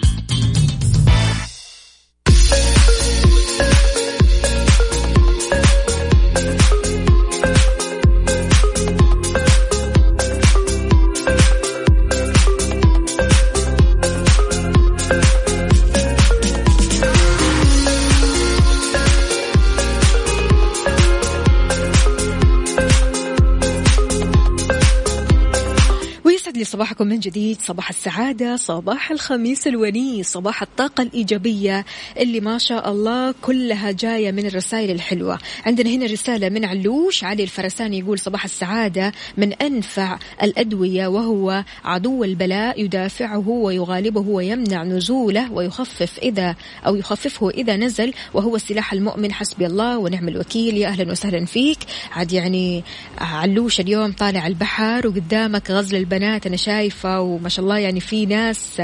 صباحكم 26.96 27.14
من 27.14 27.20
جديد 27.20 27.58
صباح 27.62 27.90
السعادة 27.90 28.56
صباح 28.56 29.12
الخميس 29.12 29.68
الونيس 29.68 30.28
صباح 30.28 30.62
الطاقة 30.62 31.02
الإيجابية 31.02 31.86
اللي 32.18 32.40
ما 32.40 32.58
شاء 32.58 32.92
الله 32.92 33.34
كلها 33.42 33.92
جاية 33.92 34.32
من 34.32 34.46
الرسائل 34.46 34.92
الحلوة. 34.92 35.40
عندنا 35.66 35.90
هنا 35.90 36.06
رسالة 36.06 36.50
من 36.50 36.66
علوش 36.66 37.24
علي 37.24 37.44
الفرساني 37.44 38.00
يقول 38.00 38.20
صباح 38.20 38.44
السعادة 38.44 39.12
من 39.38 39.54
أنفع 39.54 40.20
الأدوية 40.44 41.08
وهو 41.08 41.64
عدو 41.84 42.24
البلاء 42.24 42.82
يدافعه 42.82 43.50
ويغالبه 43.50 44.22
ويمنع 44.22 44.84
نزوله 44.84 45.52
ويخفف 45.52 46.20
إذا 46.20 46.56
أو 46.86 46.96
يخففه 46.96 47.50
إذا 47.50 47.78
نزل 47.78 48.14
وهو 48.34 48.56
السلاح 48.56 48.94
المؤمن 48.94 49.32
حسبي 49.32 49.66
الله 49.66 49.98
ونعم 49.98 50.28
الوكيل. 50.28 50.78
يا 50.78 50.88
أهلا 50.88 51.12
وسهلا 51.12 51.46
فيك. 51.46 51.80
عاد 52.12 52.32
يعني 52.32 52.84
علوش 53.18 53.80
اليوم 53.80 54.12
طالع 54.12 54.48
البحر 54.48 55.08
وقدامك 55.08 55.72
غزل 55.72 55.98
البنات 55.98 56.48
أنا 56.48 56.58
شايفة 56.86 57.22
وما 57.22 57.50
شاء 57.50 57.64
الله 57.64 57.78
يعني 57.78 58.00
في 58.00 58.26
ناس 58.26 58.82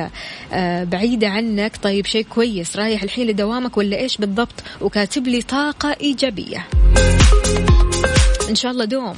آه، 0.53 0.83
بعيدة 0.83 1.27
عنك. 1.27 1.77
طيب 1.83 2.05
شيء 2.05 2.25
كويس 2.29 2.77
رايح 2.77 3.03
الحين 3.03 3.27
لدوامك 3.27 3.77
ولا 3.77 3.97
إيش 3.97 4.17
بالضبط؟ 4.17 4.63
وكاتب 4.81 5.27
لي 5.27 5.41
طاقة 5.41 5.95
إيجابية. 6.01 6.67
إن 8.49 8.55
شاء 8.55 8.71
الله 8.71 8.85
دوم. 8.85 9.15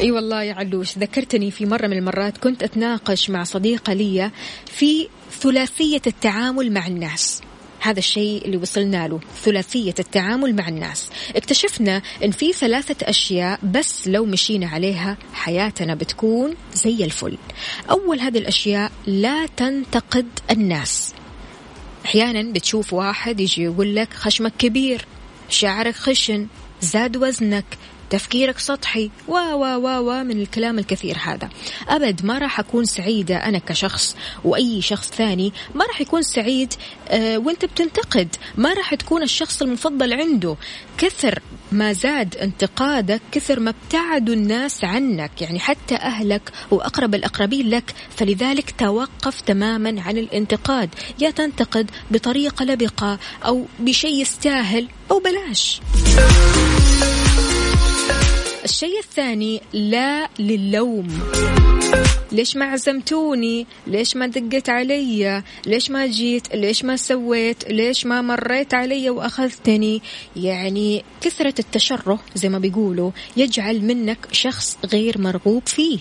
أي 0.00 0.10
والله 0.10 0.42
يا 0.42 0.54
علوش 0.54 0.98
ذكرتني 0.98 1.50
في 1.50 1.66
مرة 1.66 1.86
من 1.86 1.98
المرات 1.98 2.38
كنت 2.38 2.62
أتناقش 2.62 3.30
مع 3.30 3.44
صديقة 3.44 3.92
لي 3.92 4.30
في 4.66 5.08
ثلاثية 5.40 6.02
التعامل 6.06 6.72
مع 6.72 6.86
الناس. 6.86 7.42
هذا 7.80 7.98
الشيء 7.98 8.44
اللي 8.44 8.56
وصلنا 8.56 9.08
له 9.08 9.20
ثلاثية 9.42 9.94
التعامل 9.98 10.56
مع 10.56 10.68
الناس. 10.68 11.10
اكتشفنا 11.36 12.02
إن 12.24 12.30
في 12.30 12.52
ثلاثة 12.52 13.08
أشياء 13.08 13.58
بس 13.62 14.08
لو 14.08 14.24
مشينا 14.24 14.68
عليها 14.68 15.16
حياتنا 15.32 15.94
بتكون 15.94 16.54
زي 16.74 17.04
الفل. 17.04 17.38
أول 17.90 18.20
هذه 18.20 18.38
الأشياء 18.38 18.92
لا 19.06 19.46
تنتقد 19.46 20.26
الناس. 20.50 21.14
أحيانا 22.04 22.52
بتشوف 22.52 22.92
واحد 22.92 23.40
يجي 23.40 23.62
يقول 23.62 23.96
لك 23.96 24.14
خشمك 24.14 24.52
كبير 24.58 25.04
شعرك 25.48 25.94
خشن 25.94 26.46
زاد 26.80 27.16
وزنك 27.16 27.64
تفكيرك 28.10 28.58
سطحي. 28.58 29.10
و 29.28 29.32
و 29.32 29.64
و 29.64 30.10
و 30.10 30.24
من 30.24 30.40
الكلام 30.40 30.78
الكثير 30.78 31.16
هذا. 31.24 31.48
أبد 31.88 32.24
ما 32.24 32.38
راح 32.38 32.60
أكون 32.60 32.84
سعيدة 32.84 33.36
أنا 33.36 33.58
كشخص 33.58 34.16
وأي 34.44 34.82
شخص 34.82 35.10
ثاني. 35.10 35.52
ما 35.74 35.84
راح 35.84 36.00
يكون 36.00 36.22
سعيد 36.22 36.74
آه 37.08 37.38
وأنت 37.38 37.64
بتنتقد. 37.64 38.36
ما 38.56 38.72
راح 38.72 38.94
تكون 38.94 39.22
الشخص 39.22 39.62
المفضل 39.62 40.12
عنده. 40.12 40.56
كثر 40.98 41.38
ما 41.72 41.92
زاد 41.92 42.36
انتقادك 42.36 43.20
كثر 43.32 43.60
ما 43.60 43.70
ابتعدوا 43.70 44.34
الناس 44.34 44.84
عنك. 44.84 45.42
يعني 45.42 45.60
حتى 45.60 45.94
أهلك 45.94 46.52
وأقرب 46.70 47.14
الأقربين 47.14 47.70
لك. 47.70 47.94
فلذلك 48.16 48.74
توقف 48.78 49.40
تماما 49.40 50.02
عن 50.02 50.18
الانتقاد. 50.18 50.90
يا 51.18 51.30
تنتقد 51.30 51.90
بطريقة 52.10 52.64
لبقه 52.64 53.18
أو 53.46 53.66
بشيء 53.78 54.20
يستاهل 54.20 54.88
أو 55.10 55.18
بلاش. 55.18 55.80
الشيء 58.64 58.98
الثاني 58.98 59.60
لا 59.72 60.28
للوم. 60.38 61.08
ليش 62.32 62.56
ما 62.56 62.64
عزمتوني؟ 62.64 63.66
ليش 63.86 64.16
ما 64.16 64.26
دقت 64.26 64.68
علي؟ 64.68 65.42
ليش 65.66 65.90
ما 65.90 66.06
جيت؟ 66.06 66.54
ليش 66.54 66.84
ما 66.84 66.96
سويت؟ 66.96 67.70
ليش 67.70 68.06
ما 68.06 68.22
مريت 68.22 68.74
علي 68.74 69.10
وأخذتني؟ 69.10 70.02
يعني 70.36 71.04
كثرة 71.20 71.54
التشره 71.58 72.20
زي 72.34 72.48
ما 72.48 72.58
بيقولوا 72.58 73.10
يجعل 73.36 73.80
منك 73.80 74.18
شخص 74.32 74.78
غير 74.92 75.20
مرغوب 75.20 75.62
فيه. 75.66 75.98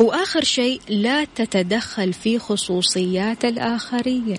وآخر 0.00 0.44
شيء 0.44 0.80
لا 0.88 1.24
تتدخل 1.24 2.12
في 2.12 2.38
خصوصيات 2.38 3.44
الآخرين. 3.44 4.38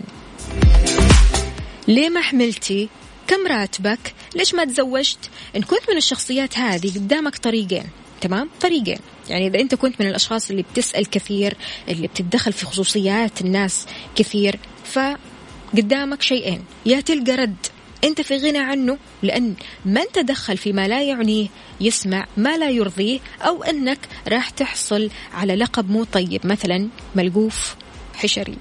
ليه 1.88 2.10
ما 2.10 2.22
حملتي؟ 2.22 2.90
كم 3.28 3.48
راتبك؟ 3.48 4.14
ليش 4.36 4.54
ما 4.54 4.66
تزوجت؟ 4.66 5.30
إن 5.56 5.62
كنت 5.62 5.90
من 5.90 5.98
الشخصيات 5.98 6.58
هذه 6.58 6.94
قدامك 6.96 7.38
طريقين 7.38 7.84
تمام؟ 8.22 8.50
طريقين. 8.62 9.00
يعني 9.30 9.48
إذا 9.48 9.60
أنت 9.60 9.76
كنت 9.76 10.02
من 10.02 10.08
الأشخاص 10.08 10.50
اللي 10.50 10.62
بتسأل 10.62 11.10
كثير 11.10 11.58
اللي 11.90 12.08
بتتدخل 12.08 12.54
في 12.54 12.66
خصوصيات 12.66 13.42
الناس 13.42 13.86
كثير 14.16 14.60
فقدامك 14.84 16.22
شيئين. 16.22 16.64
يا 16.86 17.02
تلقى 17.02 17.36
رد. 17.36 17.56
أنت 18.04 18.22
في 18.22 18.38
غنى 18.38 18.58
عنه 18.58 18.98
لأن 19.24 19.54
من 19.86 20.04
تدخل 20.14 20.58
فيما 20.58 20.88
لا 20.88 21.04
يعنيه 21.04 21.48
يسمع 21.82 22.28
ما 22.38 22.58
لا 22.58 22.70
يرضيه 22.70 23.20
أو 23.42 23.64
أنك 23.64 24.00
راح 24.28 24.50
تحصل 24.50 25.10
على 25.34 25.56
لقب 25.56 25.90
مو 25.90 26.04
طيب 26.04 26.48
مثلا 26.48 26.88
ملقوف 27.16 27.76
حشري. 28.14 28.58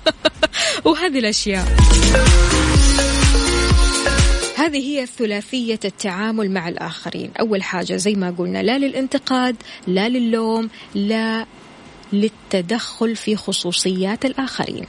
وهذه 0.84 1.18
الأشياء. 1.18 1.76
هذه 4.56 4.78
هي 4.78 5.06
ثلاثية 5.06 5.80
التعامل 5.84 6.50
مع 6.50 6.68
الآخرين. 6.68 7.30
أول 7.40 7.62
حاجة 7.62 7.96
زي 7.96 8.14
ما 8.14 8.34
قلنا 8.38 8.62
لا 8.62 8.78
للانتقاد 8.78 9.56
لا 9.86 10.08
للوم 10.08 10.70
لا 10.94 11.46
للتدخل 12.12 13.16
في 13.16 13.36
خصوصيات 13.36 14.24
الآخرين. 14.24 14.86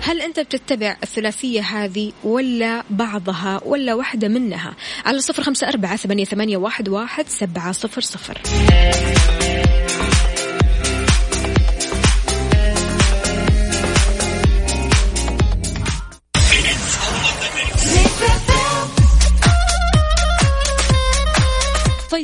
هل 0.00 0.20
أنت 0.20 0.40
بتتبع 0.40 0.96
الثلاثية 1.02 1.60
هذه 1.60 2.12
ولا 2.24 2.82
بعضها 2.90 3.60
ولا 3.64 3.94
واحدة 3.94 4.28
منها؟ 4.28 4.74
على 5.04 5.20
صفر 5.20 5.42
خمسة 5.42 5.68
أربعة 5.68 5.96
ثمانية 5.96 6.56
واحد 6.88 7.28
سبعة 7.28 7.72
صفر 7.72 8.00
صفر. 8.00 8.40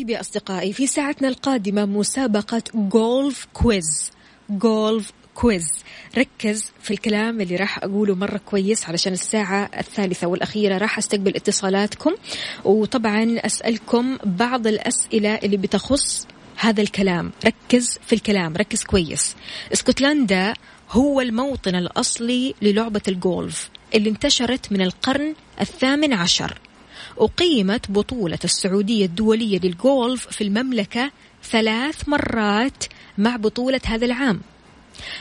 طيب 0.02 0.10
يا 0.10 0.20
أصدقائي 0.20 0.72
في 0.72 0.86
ساعتنا 0.86 1.28
القادمة 1.28 1.86
مسابقة 1.86 2.62
golf 2.74 3.46
quiz 3.52 4.11
golf 4.50 5.12
quiz 5.35 5.68
ركز 6.18 6.72
في 6.82 6.90
الكلام 6.90 7.40
اللي 7.40 7.56
راح 7.56 7.78
أقوله 7.78 8.14
مرة 8.14 8.36
كويس 8.36 8.84
علشان 8.84 9.12
الساعة 9.12 9.70
الثالثة 9.78 10.26
والأخيرة 10.26 10.78
راح 10.78 10.98
أستقبل 10.98 11.36
اتصالاتكم. 11.36 12.14
وطبعا 12.64 13.36
أسألكم 13.38 14.18
بعض 14.24 14.66
الأسئلة 14.66 15.34
اللي 15.34 15.56
بتخص 15.56 16.26
هذا 16.56 16.80
الكلام. 16.80 17.32
ركز 17.46 17.98
في 18.06 18.12
الكلام. 18.12 18.56
ركز 18.56 18.84
كويس. 18.84 19.36
اسكتلندا 19.72 20.54
هو 20.90 21.20
الموطن 21.20 21.74
الأصلي 21.74 22.54
للعبة 22.62 23.02
الجولف 23.08 23.70
اللي 23.94 24.10
انتشرت 24.10 24.72
من 24.72 24.80
القرن 24.82 25.34
الثامن 25.60 26.12
عشر. 26.12 26.58
أقيمت 27.18 27.90
بطولة 27.90 28.38
السعودية 28.44 29.05
الدولية 29.05 29.59
للجولف 29.59 30.28
في 30.28 30.44
المملكة 30.44 31.11
ثلاث 31.44 32.09
مرات 32.09 32.85
مع 33.18 33.37
بطولة 33.37 33.81
هذا 33.87 34.07
العام 34.07 34.40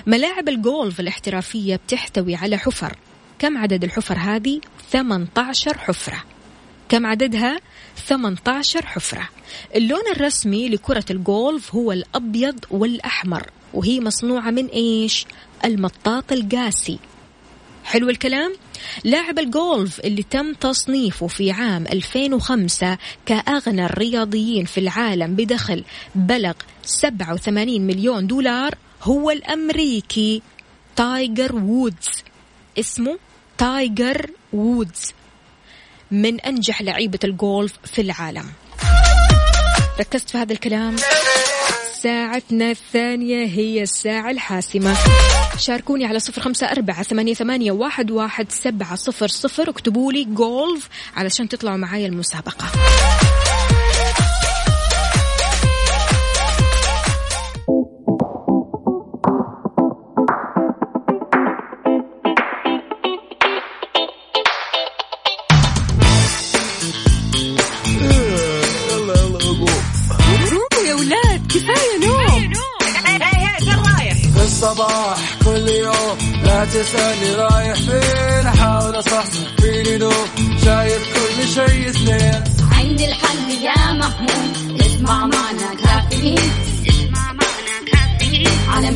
ملاعب 0.07 0.49
الجولف 0.49 0.99
الاحترافية 0.99 1.75
بتحتوي 1.75 2.35
على 2.35 2.57
حفر 2.57 2.97
كم 3.39 3.57
عدد 3.57 3.83
الحفر 3.83 4.17
هذه؟ 4.17 4.61
18 4.91 5.77
حفرة 5.77 6.23
كم 6.89 7.05
عددها؟ 7.05 7.59
18 7.95 8.85
حفرة 8.85 9.29
اللون 9.75 10.01
الرسمي 10.15 10.69
لكرة 10.69 11.05
الجولف 11.11 11.75
هو 11.75 11.91
الأبيض 11.91 12.65
والأحمر 12.71 13.47
وهي 13.73 13.99
مصنوعة 13.99 14.51
من 14.51 14.67
إيش؟ 14.67 15.25
المطاط 15.65 16.31
القاسي 16.31 16.99
حلو 17.83 18.09
الكلام؟ 18.09 18.53
لاعب 19.03 19.39
الجولف 19.39 19.99
اللي 19.99 20.23
تم 20.23 20.53
تصنيفه 20.53 21.27
في 21.27 21.51
عام 21.51 21.87
2005 21.87 22.97
كأغنى 23.25 23.85
الرياضيين 23.85 24.65
في 24.65 24.79
العالم 24.79 25.35
بدخل 25.35 25.83
بلغ 26.15 26.53
87 26.83 27.81
مليون 27.81 28.27
دولار 28.27 28.75
هو 29.03 29.31
الأمريكي 29.31 30.41
تايجر 30.95 31.55
وودز. 31.55 32.23
اسمه 32.79 33.17
تايجر 33.57 34.29
وودز. 34.53 35.13
من 36.11 36.39
أنجح 36.39 36.81
لعيبة 36.81 37.19
الجولف 37.23 37.73
في 37.85 38.01
العالم. 38.01 38.45
ركزت 39.99 40.29
في 40.29 40.37
هذا 40.37 40.53
الكلام؟ 40.53 40.95
ساعتنا 42.03 42.71
الثانية 42.71 43.45
هي 43.45 43.81
الساعة 43.81 44.31
الحاسمة. 44.31 44.95
شاركوني 45.57 46.05
على 46.05 46.19
صفر 46.19 46.41
خمسة 46.41 46.67
أربعة 46.71 47.03
ثمانية, 47.03 47.33
ثمانية 47.33 47.71
واحد, 47.71 48.11
واحد 48.11 48.51
سبعة 48.51 48.95
صفر 48.95 49.27
صفر. 49.27 49.69
اكتبوا 49.69 50.11
لي 50.11 50.23
جولف 50.23 50.89
علشان 51.15 51.49
تطلعوا 51.49 51.77
معايا 51.77 52.07
المسابقة. 52.07 52.65
الصباح. 74.61 75.17
كل 75.45 75.67
يوم 75.69 76.17
لا 76.43 76.65
تسألني 76.65 77.35
رايح 77.35 77.73
فين 77.73 78.47
أحاول 78.47 78.99
أصحصح 78.99 79.55
فيني 79.59 79.97
لو 79.97 80.11
شايف 80.65 81.03
كل 81.13 81.47
شيء 81.47 81.91
سنين 81.91 82.43
عندي 82.71 83.05
الحل 83.05 83.51
يا 83.63 83.93
محمود. 83.93 84.81
اسمع 84.81 85.25
معنا 85.25 85.75
كافيين. 85.83 86.51
اسمع 86.89 87.33
معنا 87.33 87.75
كافيين. 87.91 88.49
على 88.69 88.91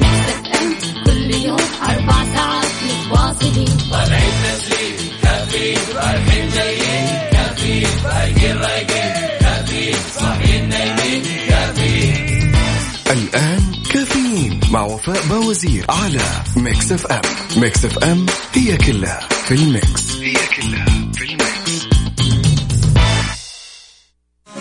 مع 14.76 14.82
وفاء 14.84 15.28
باوزير 15.28 15.86
على 15.90 16.22
Mix 16.58 16.92
FM 16.92 17.22
Mix 17.58 17.86
FM 17.86 18.26
هي 18.54 18.78
كلها 18.78 19.20
في 19.20 19.54
ال 19.56 19.68
mix. 19.68 20.16
هي 20.16 20.34
كلها 20.34 20.86
في 21.14 21.24
ال 21.24 21.37
mix. 21.37 21.88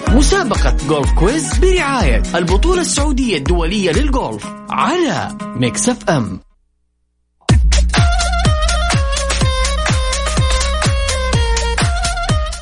مسابقة 0.08 0.76
golf 0.88 1.10
quiz 1.12 1.58
برعاية 1.58 2.22
البطولة 2.34 2.80
السعودية 2.80 3.36
الدولية 3.36 3.90
للجولف 3.92 4.46
على 4.70 5.38
Mix 5.42 5.88
FM 5.88 6.40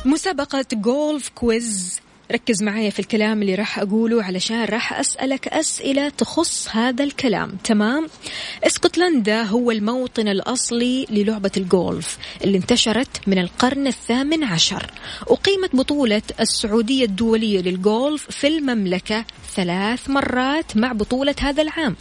مسابقة 0.05 0.65
golf 0.73 1.29
quiz 1.35 1.99
ركز 2.31 2.63
معايا 2.63 2.89
في 2.89 2.99
الكلام 2.99 3.41
اللي 3.41 3.55
راح 3.55 3.79
أقوله 3.79 4.23
علشان 4.23 4.63
راح 4.63 4.93
أسألك 4.93 5.47
أسئلة 5.47 6.09
تخص 6.09 6.67
هذا 6.71 7.03
الكلام. 7.03 7.57
تمام؟ 7.63 8.07
إسكتلندا 8.63 9.43
هو 9.43 9.71
الموطن 9.71 10.27
الأصلي 10.27 11.07
للعبة 11.09 11.51
الجولف 11.57 12.17
اللي 12.43 12.57
انتشرت 12.57 13.27
من 13.27 13.39
القرن 13.39 13.87
الثامن 13.87 14.43
عشر. 14.43 14.91
أقيمت 15.27 15.75
بطولة 15.75 16.21
السعودية 16.39 17.05
الدولية 17.05 17.61
للجولف 17.61 18.31
في 18.31 18.47
المملكة 18.47 19.25
ثلاث 19.55 20.09
مرات 20.09 20.77
مع 20.77 20.91
بطولة 20.91 21.35
هذا 21.39 21.61
العام. 21.61 21.95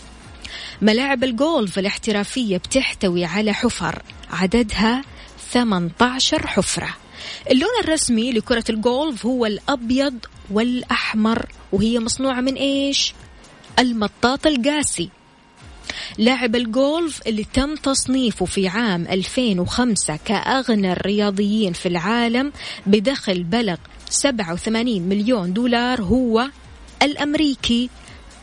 ملاعب 0.83 1.25
الجولف 1.25 1.79
الاحترافية 1.79 2.57
بتحتوي 2.57 3.25
على 3.25 3.53
حفر 3.53 4.03
عددها 4.31 5.03
18 5.53 6.47
حفرة. 6.47 7.02
اللون 7.51 7.71
الرسمي 7.85 8.33
لكرة 8.33 8.65
الجولف 8.71 9.27
هو 9.27 9.47
الأبيض 9.47 10.15
والأحمر 10.51 11.47
وهي 11.73 11.99
مصنوعة 11.99 12.41
من 12.41 12.55
إيش؟ 12.55 13.15
المطاط 13.79 14.47
القاسي. 14.47 15.11
لاعب 16.19 16.57
الجولف 16.57 17.21
اللي 17.27 17.45
تم 17.45 17.75
تصنيفه 17.75 18.47
في 18.47 18.69
عام 18.69 19.07
2005 19.07 20.17
كأغنى 20.25 20.93
الرياضيين 20.93 21.73
في 21.73 21.89
العالم 21.89 22.53
بدخل 22.87 23.43
بلغ 23.43 23.77
87 24.11 25.03
مليون 25.03 25.53
دولار 25.53 26.03
هو 26.03 26.49
الأمريكي 27.03 27.91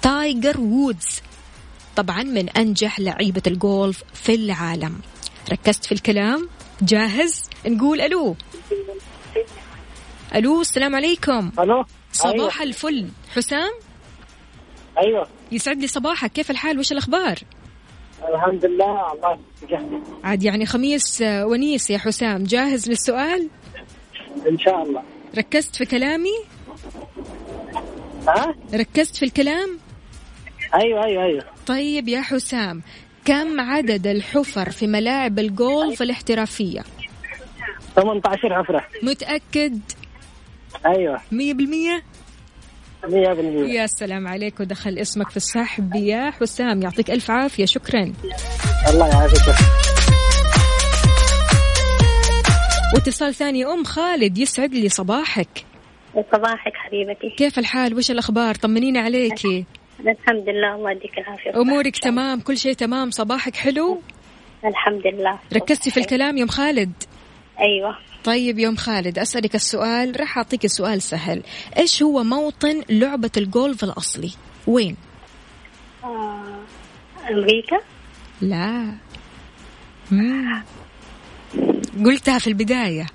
تايجر 0.02 0.60
وودز 0.60 1.22
طبعا 1.95 2.24
من 2.24 2.50
أنجح 2.50 3.00
لعيبة 3.00 3.41
الجولف 3.47 4.04
في 4.14 4.36
العالم. 4.36 5.00
ركزت 5.52 5.86
في 5.86 5.91
الكلام؟ 5.91 6.50
جاهز؟ 6.82 7.43
نقول 7.68 8.02
ألو. 8.02 8.36
ألو 10.36 10.62
السلام 10.62 10.96
عليكم. 10.96 11.52
ألو؟ 11.60 11.86
صباح 12.12 12.34
أيوة. 12.34 12.64
الفل. 12.64 13.08
حسام؟ 13.36 13.72
أيوه. 14.98 15.28
يسعد 15.52 15.78
لي 15.78 15.88
صباحك. 15.88 16.32
كيف 16.32 16.52
الحال؟ 16.52 16.80
وش 16.80 16.92
الأخبار؟ 16.92 17.40
الحمد 18.34 18.66
لله 18.66 19.14
الله 19.14 19.40
يجزاك 19.64 20.02
عاد 20.24 20.44
يعني 20.44 20.66
خميس 20.66 21.22
آه، 21.22 21.46
ونيس 21.46 21.90
يا 21.90 21.98
حسام. 21.98 22.44
جاهز 22.44 22.90
للسؤال؟ 22.90 23.50
إن 24.50 24.60
شاء 24.60 24.84
الله. 24.84 25.04
ركزت 25.38 25.76
في 25.76 25.86
كلامي؟ 25.86 26.38
ها؟ 28.28 28.56
ركزت 28.74 29.16
في 29.16 29.26
الكلام؟ 29.26 29.80
أيوه 30.76 31.04
أيوه 31.06 31.24
أيوه. 31.24 31.44
طيب 31.68 32.08
يا 32.08 32.22
حسام 32.22 32.82
كم 33.26 33.60
عدد 33.60 34.08
الحفر 34.08 34.70
في 34.70 34.88
ملاعب 34.88 35.40
الجولف 35.40 36.02
الاحترافية؟ 36.02 36.84
18 38.02 38.64
حفره 38.64 38.84
متأكد؟ 39.04 39.80
أيوه. 40.86 41.22
مية 41.32 41.54
بالمية؟ 41.54 42.04
100% 43.04 43.10
يا 43.70 43.88
سلام 43.88 44.28
عليك 44.28 44.60
ودخل 44.60 44.97
اسمك 44.97 45.30
في 45.30 45.38
السحب 45.38 45.95
يا 45.95 46.32
حسام 46.32 46.82
يعطيك 46.82 47.12
ألف 47.12 47.32
عافية 47.32 47.66
شكرا. 47.66 48.14
الله 48.89 49.08
يعافيك. 49.08 49.56
واتصال 52.95 53.34
ثاني 53.36 53.66
أم 53.66 53.84
خالد 53.84 54.38
يسعد 54.38 54.74
لي 54.74 54.89
صباحك. 54.89 55.66
صباحك 56.34 56.74
حبيبتي. 56.76 57.30
كيف 57.38 57.60
الحال؟ 57.60 57.97
وش 57.97 58.12
الأخبار؟ 58.12 58.56
طمنينا 58.56 59.00
عليكي 59.00 59.66
الحمد 60.00 60.50
لله 60.50 60.76
الله 60.76 60.91
يديك 60.91 61.18
العافية. 61.18 61.62
أمورك 61.62 61.97
تمام؟ 61.97 62.39
كل 62.39 62.58
شيء 62.58 62.74
تمام؟ 62.74 63.12
صباحك 63.12 63.56
حلو؟ 63.56 64.02
الحمد 64.66 65.08
لله. 65.08 65.39
ركزتي 65.54 65.91
في 65.91 66.00
الكلام 66.00 66.38
يوم 66.38 66.47
خالد؟ 66.47 66.91
أيوة 67.62 67.97
طيب 68.24 68.60
يوم 68.60 68.76
خالد 68.76 69.20
أسألك 69.20 69.55
السؤال 69.55 70.20
راح 70.20 70.38
أعطيك 70.38 70.66
السؤال 70.66 71.01
سهل 71.01 71.43
إيش 71.78 72.03
هو 72.03 72.24
موطن 72.24 72.84
لعبة 72.89 73.32
الجولف 73.38 73.84
الأصلي 73.84 74.32
وين 74.68 74.97
آه. 76.03 76.43
أمريكا 77.30 77.80
لا 78.41 78.95
مم. 80.12 80.64
قلتها 82.05 82.39
في 82.39 82.47
البداية 82.47 83.05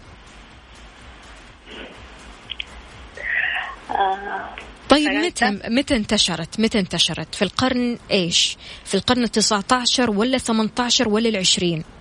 آه. 3.91 4.55
طيب؟ 4.89 5.09
متى 5.09 5.61
متى 5.69 5.97
انتشرت 5.97 6.61
متى 6.61 6.79
انتشرت 6.79 7.35
في 7.35 7.43
القرن 7.43 7.99
إيش 8.11 8.57
في 8.85 8.95
القرن 8.95 9.23
التسعة 9.23 9.65
عشر 9.73 10.11
ولا 10.11 10.39
18 10.39 11.09
ولا 11.09 11.29
العشرين 11.29 11.79
آه. 11.79 11.94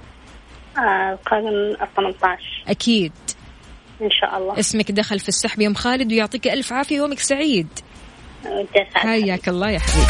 القرن 0.78 1.78
الثمنتاش. 1.82 2.63
أكيد. 2.67 3.11
إن 4.01 4.09
شاء 4.11 4.38
الله. 4.38 4.59
اسمك 4.59 4.91
دخل 4.91 5.19
في 5.19 5.30
السحب 5.30 5.61
يوم 5.61 5.74
خالد 5.74 6.11
ويعطيك 6.11 6.47
ألف 6.47 6.74
عافية 6.74 6.95
يومك 6.95 7.19
سعيد. 7.19 7.67
حياك 8.93 9.49
الله 9.49 9.69
يا 9.69 9.80
حبيبي. 9.80 10.07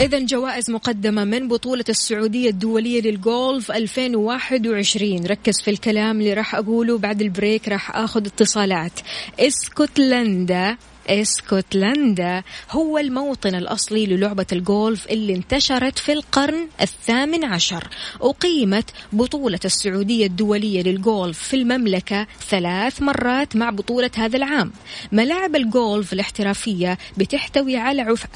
إذا 0.00 0.18
جوائز 0.18 0.70
مقدمة 0.70 1.24
من 1.24 1.48
بطولة 1.48 1.84
السعودية 1.88 2.50
الدولية 2.50 3.00
للجولف 3.00 3.70
2021 3.70 5.26
ركز 5.26 5.62
في 5.62 5.70
الكلام 5.70 6.20
اللي 6.20 6.34
راح 6.34 6.54
أقوله 6.54 6.98
بعد 6.98 7.22
البريك 7.22 7.68
راح 7.68 7.96
أخذ 7.96 8.26
اتصالات. 8.26 8.92
إسكتلندا 9.40 10.76
إسكتلندا 11.08 12.42
هو 12.70 12.98
الموطن 12.98 13.54
الأصلي 13.54 14.06
للعبة 14.06 14.46
الجولف 14.52 15.06
اللي 15.06 15.34
انتشرت 15.34 15.98
في 15.98 16.12
القرن 16.12 16.68
الثامن 16.80 17.44
عشر. 17.44 17.88
أقيمت 18.20 18.90
بطولة 19.12 19.60
السعودية 19.64 20.26
الدولية 20.26 20.82
للجولف 20.82 21.38
في 21.38 21.56
المملكة 21.56 22.26
ثلاث 22.48 23.02
مرات 23.02 23.56
مع 23.56 23.70
بطولة 23.70 24.10
هذا 24.16 24.36
العام. 24.36 24.72
ملاعب 25.12 25.56
الجولف 25.56 26.12
الاحترافية 26.12 26.98
بتحتوي 27.16 27.76
على 27.76 28.02
عف... 28.02 28.26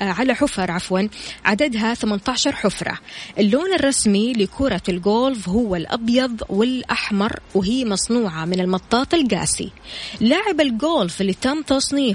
على 0.00 0.34
حفر 0.34 0.70
عفوا 0.70 1.00
عددها 1.44 1.94
18 1.94 2.52
حفرة. 2.52 2.98
اللون 3.38 3.72
الرسمي 3.74 4.32
لكرة 4.32 4.82
الجولف 4.88 5.48
هو 5.48 5.76
الأبيض 5.76 6.42
والأحمر 6.48 7.40
وهي 7.54 7.84
مصنوعة 7.84 8.44
من 8.44 8.60
المطاط 8.60 9.14
القاسي. 9.14 9.70
لاعب 10.20 10.60
الجولف 10.60 11.20
اللي 11.20 11.34
تم 11.34 11.62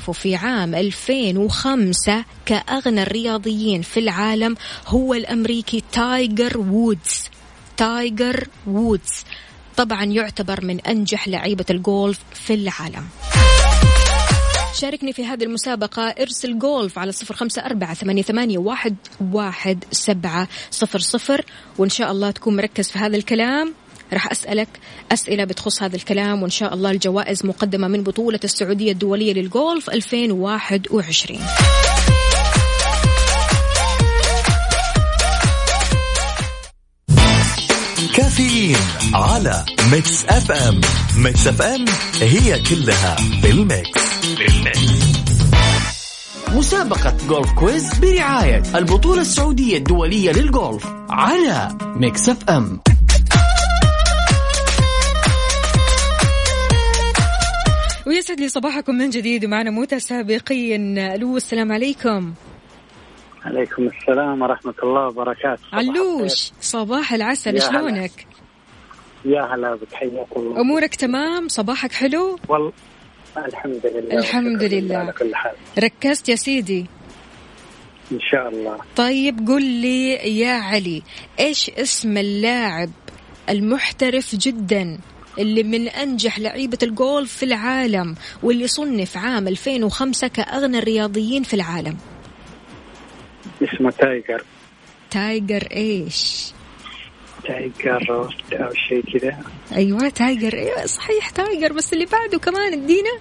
تصنيفه 0.02 0.14
في 0.22 0.36
عام 0.36 0.76
2005 0.76 2.26
كأغنى 2.46 3.02
الرياضيين 3.04 3.82
في 3.82 4.00
العالم 4.00 4.56
هو 4.88 5.14
الأمريكي 5.14 5.84
تايجر 5.92 6.58
وودز. 6.58 7.30
تايجر 7.78 8.48
وودز 8.68 9.26
طبعا 9.78 10.04
يعتبر 10.04 10.66
من 10.66 10.80
أنجح 10.80 11.28
لعيبة 11.28 11.66
الجولف 11.70 12.20
في 12.34 12.54
العالم. 12.54 13.08
شاركني 14.80 15.14
في 15.14 15.26
هذه 15.26 15.44
المسابقة 15.44 16.04
إرسل 16.04 16.60
جولف 16.60 17.00
على 17.00 17.12
صفر 17.12 17.36
خمسة 17.36 17.66
أربعة 17.66 17.94
ثمانية, 17.94 18.22
ثمانية 18.22 18.58
واحد, 18.58 18.96
واحد 19.32 19.84
سبعة 19.92 20.48
صفر 20.72 21.00
صفر. 21.00 21.46
وإن 21.78 21.90
شاء 21.90 22.12
الله 22.12 22.32
تكون 22.32 22.56
مركز 22.56 22.92
في 22.92 23.00
هذا 23.00 23.18
الكلام. 23.18 23.74
راح 24.14 24.32
أسألك 24.32 24.68
أسئلة 25.12 25.44
بتخص 25.44 25.84
هذا 25.84 25.96
الكلام 25.96 26.42
وإن 26.42 26.50
شاء 26.52 26.74
الله 26.74 26.92
الجوائز 26.92 27.46
مقدمة 27.46 27.88
من 27.88 28.04
بطولة 28.04 28.40
السعودية 28.44 28.92
الدولية 28.92 29.34
للجولف 29.34 29.90
2021 29.90 31.40
كافيين 38.16 38.78
على 39.14 39.66
Mix 39.92 40.26
FM. 40.26 40.82
Mix 41.18 41.48
FM 41.48 41.86
هي 42.22 42.60
كلها 42.60 43.16
بال 43.44 43.77
mix 43.77 44.26
بال 44.38 44.67
mix 44.67 45.12
مسابقة 46.56 47.18
Golf 47.30 47.52
Quiz 47.52 48.00
برعاية 48.00 48.64
البطولة 48.76 49.22
السعودية 49.22 49.78
الدولية 49.78 50.32
للجولف 50.32 50.88
على 51.10 51.78
Mix 51.82 52.30
FM. 52.30 52.80
ويسعد 58.12 58.40
لي 58.40 58.50
صباحكم 58.50 58.96
من 58.96 59.10
جديد 59.10 59.46
ومعنا 59.46 59.72
متسابقين. 59.72 60.98
ألو 60.98 61.38
السلام 61.38 61.72
عليكم. 61.72 62.34
عليكم 63.46 63.88
السلام 63.88 64.42
ورحمة 64.42 64.74
الله 64.84 65.08
وبركاته. 65.08 65.62
صباح 65.72 65.74
علوش 65.74 66.52
صباح 66.62 67.14
العسل. 67.14 67.62
شلونك. 67.62 68.28
يا 69.26 69.42
هلا 69.42 69.76
بك 69.76 69.94
حياك 69.94 70.28
الله. 70.38 70.62
أمورك 70.62 70.96
تمام؟ 70.96 71.48
صباحك 71.48 71.92
حلو؟ 71.92 72.40
والله 72.50 72.74
الحمد 73.38 73.82
لله. 73.86 74.20
الحمد 74.20 74.64
لله. 74.64 74.98
على 74.98 75.12
كل 75.12 75.36
حال. 75.36 75.56
ركزت 75.80 76.30
يا 76.30 76.36
سيدي. 76.36 76.86
إن 78.12 78.20
شاء 78.20 78.50
الله. 78.50 78.78
طيب 78.96 79.48
قل 79.48 79.64
لي 79.64 80.14
يا 80.40 80.54
علي 80.54 81.04
إيش 81.40 81.70
اسم 81.70 82.18
اللاعب 82.18 82.90
المحترف 83.50 84.36
جدا؟ 84.36 85.00
اللي 85.40 85.64
من 85.64 85.88
أنجح 85.88 86.40
لعيبة 86.40 86.78
الجولف 86.84 87.34
في 87.38 87.44
العالم 87.46 88.16
واللي 88.44 88.68
صنف 88.68 89.18
عام 89.18 89.48
2005 89.48 90.28
كأغنى 90.28 90.78
الرياضيين 90.80 91.44
في 91.44 91.54
العالم. 91.54 91.98
اسمه 93.64 93.92
تايجر. 93.92 94.44
تايجر 95.12 95.68
إيش؟ 95.72 96.52
تايجر 97.48 98.12
أو 98.54 98.74
شيء 98.90 99.20
كذا. 99.20 99.40
أيوه 99.76 100.10
تايجر. 100.10 100.54
أيوه 100.54 100.86
صحيح 100.86 101.30
تايجر 101.30 101.74
بس 101.74 101.94
اللي 101.94 102.06
بعده 102.06 102.40
كمان 102.40 102.74
ادينا. 102.74 103.12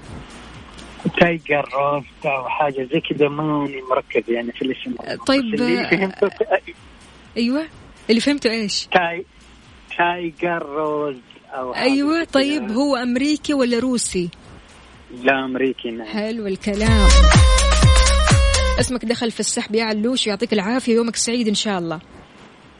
تايجر 1.20 1.68
أو 2.24 2.48
حاجة 2.48 2.88
زي 2.92 3.00
كذا 3.00 3.28
ماني 3.28 3.82
مركز 3.90 4.30
يعني 4.30 4.52
في 4.52 4.62
الاسم. 4.62 4.94
طيب، 5.26 5.54
بس 5.54 5.60
اللي 5.60 5.88
فهمته 5.90 6.28
تا- 6.28 6.60
أيوه 7.36 7.66
اللي 8.10 8.20
فهمته 8.20 8.50
إيش؟ 8.50 8.88
تاي 8.92 9.24
تايجر 9.98 10.62
روز. 10.62 11.16
أيوه 11.54 12.18
زي 12.18 12.24
طيب. 12.24 12.70
هو 12.70 12.96
أمريكي 12.96 13.54
ولا 13.54 13.78
روسي؟ 13.78 14.28
لا 15.22 15.44
أمريكي 15.44 15.90
نعم. 15.90 16.06
حلو 16.06 16.46
الكلام. 16.46 17.08
اسمك 18.80 19.04
دخل 19.04 19.30
في 19.30 19.40
السحب 19.40 19.74
يا 19.74 19.84
علوش 19.84 20.26
يعطيك 20.26 20.52
العافية 20.52 20.94
يومك 20.94 21.16
سعيد 21.16 21.48
إن 21.48 21.54
شاء 21.54 21.78
الله. 21.78 22.00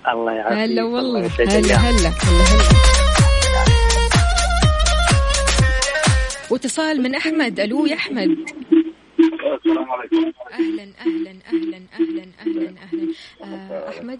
الله 0.09 0.33
يعافيك. 0.33 0.59
هلا 0.59 0.83
الله 0.83 0.85
والله 0.85 1.21
هلا. 1.21 1.59
هلا 1.59 1.77
هلا 1.77 2.09
هلا. 2.09 2.13
واتصال 6.51 7.03
من 7.03 7.15
أحمد. 7.15 7.61
ألو 7.61 7.87
يا 7.87 7.95
أحمد. 7.95 8.29
السلام 9.67 9.91
عليكم. 9.91 10.33
أهلا 10.53 10.83
أهلا 11.01 11.35
أهلا 11.53 11.81
أهلا 11.95 12.27
أهلا 12.41 12.75
أهلا. 12.83 13.13
آه 13.45 13.89
أحمد 13.89 14.19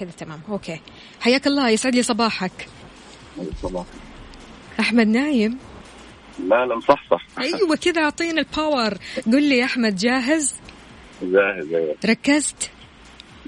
كذا 0.00 0.10
تمام 0.18 0.40
okay. 0.48 0.80
حياك 1.20 1.46
الله 1.46 1.68
يسعد 1.68 1.94
لي 1.94 2.02
صباحك. 2.02 2.68
أحمد 4.80 5.06
نايم؟ 5.06 5.58
لا 6.48 6.66
لا 6.66 6.76
مصحصح. 6.76 7.26
أيوه 7.38 7.76
كذا 7.76 8.02
أعطينا 8.02 8.40
ال 8.40 8.49
power 8.49 8.94
قل 9.26 9.42
لي 9.42 9.58
يا 9.58 9.64
أحمد 9.64 9.96
جاهز؟ 9.96 10.54
جاهز 11.22 11.74
أيوه. 11.74 11.96
ركزت؟ 12.06 12.70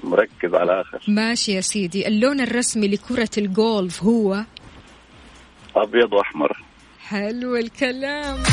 مركز 0.03 0.53
على 0.53 0.63
الآخر 0.63 0.99
ماشي 1.07 1.51
يا 1.51 1.61
سيدي. 1.61 2.07
اللون 2.07 2.41
الرسمي 2.41 2.87
لكرة 2.87 3.29
الجولف 3.37 4.03
هو؟ 4.03 4.43
أبيض 5.75 6.13
وأحمر. 6.13 6.57
حلو 6.99 7.55
الكلام. 7.55 8.43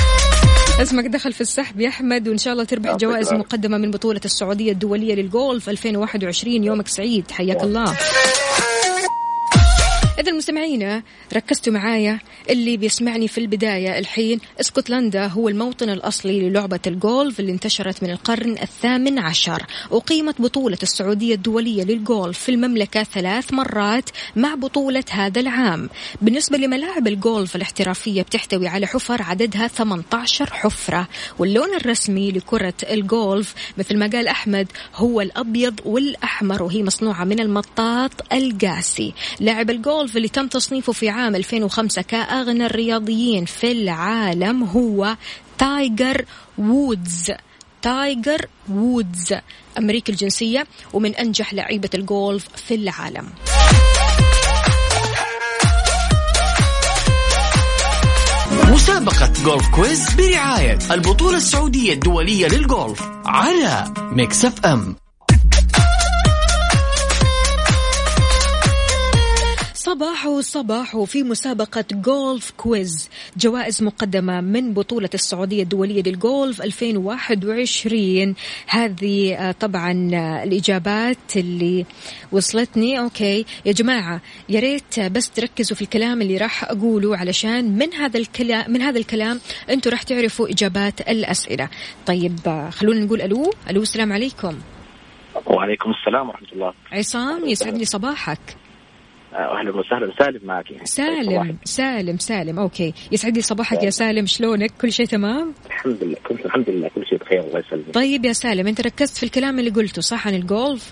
اسمك 0.82 1.04
دخل 1.04 1.32
في 1.32 1.40
السحب 1.40 1.80
يا 1.80 1.88
أحمد 1.88 2.28
وإن 2.28 2.38
شاء 2.38 2.52
الله 2.52 2.64
تربح 2.64 2.96
جوائز 2.96 3.28
العافية. 3.28 3.46
مقدمة 3.46 3.78
من 3.78 3.90
بطولة 3.90 4.20
السعودية 4.24 4.72
الدولية 4.72 5.14
للجولف 5.14 5.68
2021 5.68 6.64
يومك 6.64 6.88
سعيد. 6.88 7.30
حياك 7.30 7.62
الله. 7.62 7.96
إذا 10.24 10.32
مستمعينا 10.32 11.02
ركزتوا 11.34 11.72
معايا. 11.72 12.18
اللي 12.50 12.76
بيسمعني 12.76 13.28
في 13.28 13.38
البداية 13.38 13.98
الحين 13.98 14.40
اسكتلندا 14.60 15.26
هو 15.26 15.48
الموطن 15.48 15.90
الأصلي 15.90 16.40
للعبة 16.40 16.80
الجولف 16.86 17.40
اللي 17.40 17.52
انتشرت 17.52 18.02
من 18.02 18.10
القرن 18.10 18.58
الثامن 18.62 19.18
عشر. 19.18 19.66
أقيمت 19.92 20.40
بطولة 20.40 20.78
السعودية 20.82 21.34
الدولية 21.34 21.84
للجولف 21.84 22.38
في 22.38 22.48
المملكة 22.48 23.02
ثلاث 23.02 23.52
مرات 23.52 24.10
مع 24.36 24.54
بطولة 24.54 25.04
هذا 25.10 25.40
العام. 25.40 25.90
بالنسبة 26.22 26.58
لملاعب 26.58 27.06
الجولف 27.06 27.56
الاحترافية 27.56 28.22
بتحتوي 28.22 28.68
على 28.68 28.86
حفر 28.86 29.22
عددها 29.22 29.68
18 29.68 30.50
حفرة. 30.52 31.08
واللون 31.38 31.74
الرسمي 31.74 32.32
لكرة 32.32 32.74
الجولف 32.90 33.54
مثل 33.78 33.98
ما 33.98 34.06
قال 34.06 34.28
أحمد 34.28 34.66
هو 34.94 35.20
الأبيض 35.20 35.80
والأحمر 35.84 36.62
وهي 36.62 36.82
مصنوعة 36.82 37.24
من 37.24 37.40
المطاط 37.40 38.32
القاسي. 38.32 39.14
لاعب 39.40 39.70
الجولف 39.70 40.13
اللي 40.16 40.28
تم 40.28 40.48
تصنيفه 40.48 40.92
في 40.92 41.08
عام 41.08 41.34
2005 41.34 42.02
كأغنى 42.02 42.66
الرياضيين 42.66 43.44
في 43.44 43.72
العالم 43.72 44.62
هو 44.62 45.16
تايجر 45.58 46.24
وودز. 46.58 47.32
تايجر 47.82 48.46
وودز 48.70 49.34
أمريكي 49.78 50.12
الجنسية 50.12 50.66
ومن 50.92 51.14
أنجح 51.14 51.54
لعيبة 51.54 51.90
الجولف 51.94 52.48
في 52.56 52.74
العالم. 52.74 53.28
مسابقة 58.72 59.32
Golf 59.44 59.68
Quiz 59.68 60.14
برعاية 60.14 60.78
البطولة 60.90 61.36
السعودية 61.36 61.92
الدولية 61.92 62.46
للجولف 62.48 63.02
على 63.26 63.94
Mix 63.98 64.44
FM. 64.44 64.96
صباح 69.94 70.40
صباح 70.40 70.96
في 71.04 71.22
مسابقة 71.22 71.84
Golf 71.92 72.50
Quiz 72.56 73.10
جوائز 73.36 73.82
مقدمة 73.82 74.40
من 74.40 74.74
بطولة 74.74 75.10
السعودية 75.14 75.62
الدولية 75.62 76.02
للجولف 76.02 76.62
2021 76.62 78.34
هذه 78.66 79.34
آه، 79.34 79.52
طبعا 79.52 80.10
آه، 80.14 80.44
الإجابات 80.44 81.36
اللي 81.36 81.86
وصلتني. 82.32 82.98
okay. 82.98 83.44
يا 83.66 83.72
جماعة 83.72 84.20
يا 84.48 84.60
ريت 84.60 85.00
بس 85.00 85.30
تركزوا 85.30 85.76
في 85.76 85.82
الكلام 85.82 86.22
اللي 86.22 86.36
راح 86.36 86.64
أقوله 86.64 87.16
علشان 87.16 87.78
من 87.78 87.92
هذا 87.92 88.18
الكلام 88.18 88.70
من 88.70 88.82
هذا 88.82 88.98
الكلام 88.98 89.40
أنتم 89.70 89.90
راح 89.90 90.02
تعرفوا 90.02 90.48
إجابات 90.48 91.00
الأسئلة. 91.00 91.68
طيب 92.06 92.38
آه، 92.46 92.70
خلونا 92.70 93.00
نقول 93.00 93.22
ألو. 93.22 93.52
ألو 93.70 93.82
السلام 93.82 94.12
عليكم. 94.12 94.58
وعليكم 95.46 95.90
السلام 95.90 96.28
ورحمة 96.28 96.48
الله. 96.52 96.72
عصام 96.92 97.44
يسعد 97.44 97.76
لي 97.78 97.84
صباحك. 97.84 98.63
أهلا 99.34 99.76
وسهلا. 99.76 100.12
سالم 100.18 100.40
معك 100.44 100.64
سالم 100.84 101.56
سالم 101.64 102.18
سالم. 102.18 102.58
okay. 102.58 102.94
يسعد 103.12 103.36
لي 103.36 103.42
صباحك 103.42 103.82
يا 103.82 103.90
سالم. 103.90 104.26
شلونك؟ 104.26 104.70
كل 104.80 104.92
شيء 104.92 105.06
تمام؟ 105.06 105.54
الحمد 105.66 106.04
لله. 106.04 106.16
كل 106.28 106.34
الحمد 106.44 106.70
لله. 106.70 106.88
كل 106.94 107.06
شيء 107.06 107.18
بخير 107.18 107.40
الله 107.40 107.58
يسلمك. 107.58 107.94
طيب 107.94 108.24
يا 108.24 108.32
سالم 108.32 108.66
أنت 108.66 108.80
ركزت 108.80 109.16
في 109.16 109.22
الكلام 109.22 109.58
اللي 109.58 109.70
قلته 109.70 110.02
صح 110.02 110.26
عن 110.26 110.34
الجولف؟ 110.34 110.90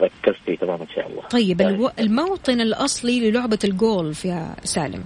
ركزت 0.00 0.40
فيه 0.46 0.56
تمام 0.56 0.80
إن 0.80 0.88
شاء 0.94 1.06
الله. 1.06 1.22
طيب 1.22 1.60
ألو... 1.60 1.90
الموطن 1.98 2.60
الأصلي 2.60 3.30
للعبة 3.30 3.58
الجولف 3.64 4.24
يا 4.24 4.56
سالم. 4.64 5.04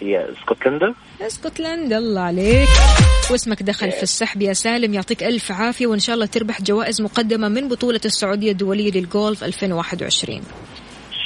هي 0.00 0.30
اسكتلندا 0.32 0.94
اسكتلندا 1.20 1.98
الله 1.98 2.20
عليك. 2.20 2.68
واسمك 3.30 3.62
دخل 3.62 3.92
في 3.92 4.02
السحب 4.02 4.42
يا 4.42 4.52
سالم. 4.52 4.94
يعطيك 4.94 5.22
ألف 5.22 5.52
عافية 5.52 5.86
وإن 5.86 5.98
شاء 5.98 6.14
الله 6.14 6.26
تربح 6.26 6.62
جوائز 6.62 7.02
مقدمة 7.02 7.48
من 7.48 7.68
بطولة 7.68 8.00
السعودية 8.04 8.52
الدولية 8.52 8.90
للجولف 8.90 9.44
2021 9.44 10.42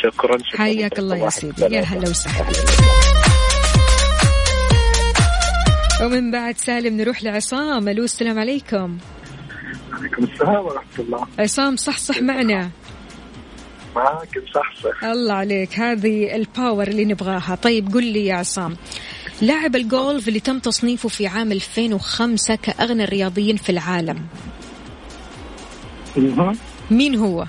شكرا 0.02 0.38
شكرا. 0.38 0.58
حياك 0.58 0.98
الله 0.98 1.16
يا 1.16 1.30
سيدي. 1.30 1.62
يا 1.62 1.80
هلا 1.80 2.08
وسهلا. 2.08 2.52
ومن 6.02 6.30
بعد 6.30 6.56
سالم 6.58 6.96
نروح 6.96 7.22
لعصام. 7.22 7.88
ألو 7.88 8.04
السلام 8.04 8.38
عليكم. 8.38 8.98
عليكم 9.92 10.24
السلام 10.24 10.64
ورحمة 10.64 10.98
الله. 10.98 11.26
عصام 11.38 11.76
مصحصح 11.76 12.22
معنا؟ 12.22 12.70
معاك 13.96 14.28
مصحصح 14.48 15.04
الله 15.04 15.34
عليك. 15.34 15.78
هذه 15.78 16.36
ال 16.36 16.45
power 16.45 16.88
اللي 16.88 17.04
نبغاها. 17.04 17.58
طيب 17.62 17.94
قل 17.94 18.04
لي 18.04 18.26
يا 18.26 18.34
عصام. 18.34 18.76
لاعب 19.42 19.76
الجولف 19.76 20.28
اللي 20.28 20.40
تم 20.40 20.58
تصنيفه 20.58 21.08
في 21.08 21.26
عام 21.26 21.52
2005 21.52 22.54
كأغنى 22.54 23.04
الرياضيين 23.04 23.56
في 23.56 23.70
العالم. 23.70 24.26
مين 26.90 27.14
هو؟ 27.14 27.46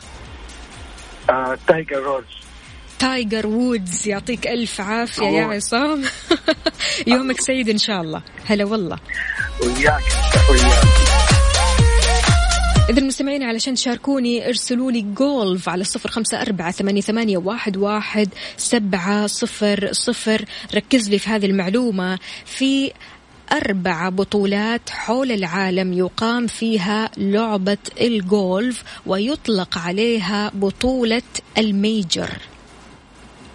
آه، 1.29 1.57
تايجر 1.67 1.97
روز 1.97 2.23
تايجر 2.99 3.47
وودز 3.47 4.07
يعطيك 4.07 4.47
ألف 4.47 4.81
عافية 4.81 5.25
يا 5.25 5.45
عصام. 5.45 6.03
يومك 7.07 7.41
سعيد 7.41 7.69
إن 7.69 7.77
شاء 7.77 8.01
الله. 8.01 8.21
هلا 8.45 8.65
والله. 8.65 8.97
وياك 9.61 10.03
وياك 10.51 11.03
إذا 12.89 12.99
المستمعين 12.99 13.43
علشان 13.43 13.73
تشاركوني 13.73 14.47
ارسلوا 14.47 14.91
لي 14.91 15.01
جولف 15.01 15.69
على 15.69 15.84
صفر 15.84 16.09
خمسة 16.09 16.41
أربعة 16.41 16.71
ثمانية, 16.71 17.01
ثمانية 17.01 17.38
واحد, 17.38 17.77
واحد 17.77 18.29
سبعة 18.57 19.27
صفر 19.27 19.89
صفر. 19.91 20.45
ركز 20.75 21.09
لي 21.09 21.19
في 21.19 21.29
هذه 21.29 21.45
المعلومة. 21.45 22.19
في 22.45 22.91
أربع 23.51 24.09
بطولات 24.09 24.89
حول 24.89 25.31
العالم 25.31 25.93
يقام 25.93 26.47
فيها 26.47 27.09
لعبة 27.17 27.77
الجولف 28.01 28.84
ويطلق 29.05 29.77
عليها 29.77 30.51
بطولة 30.53 31.21
ال 31.57 31.68
major. 31.68 32.30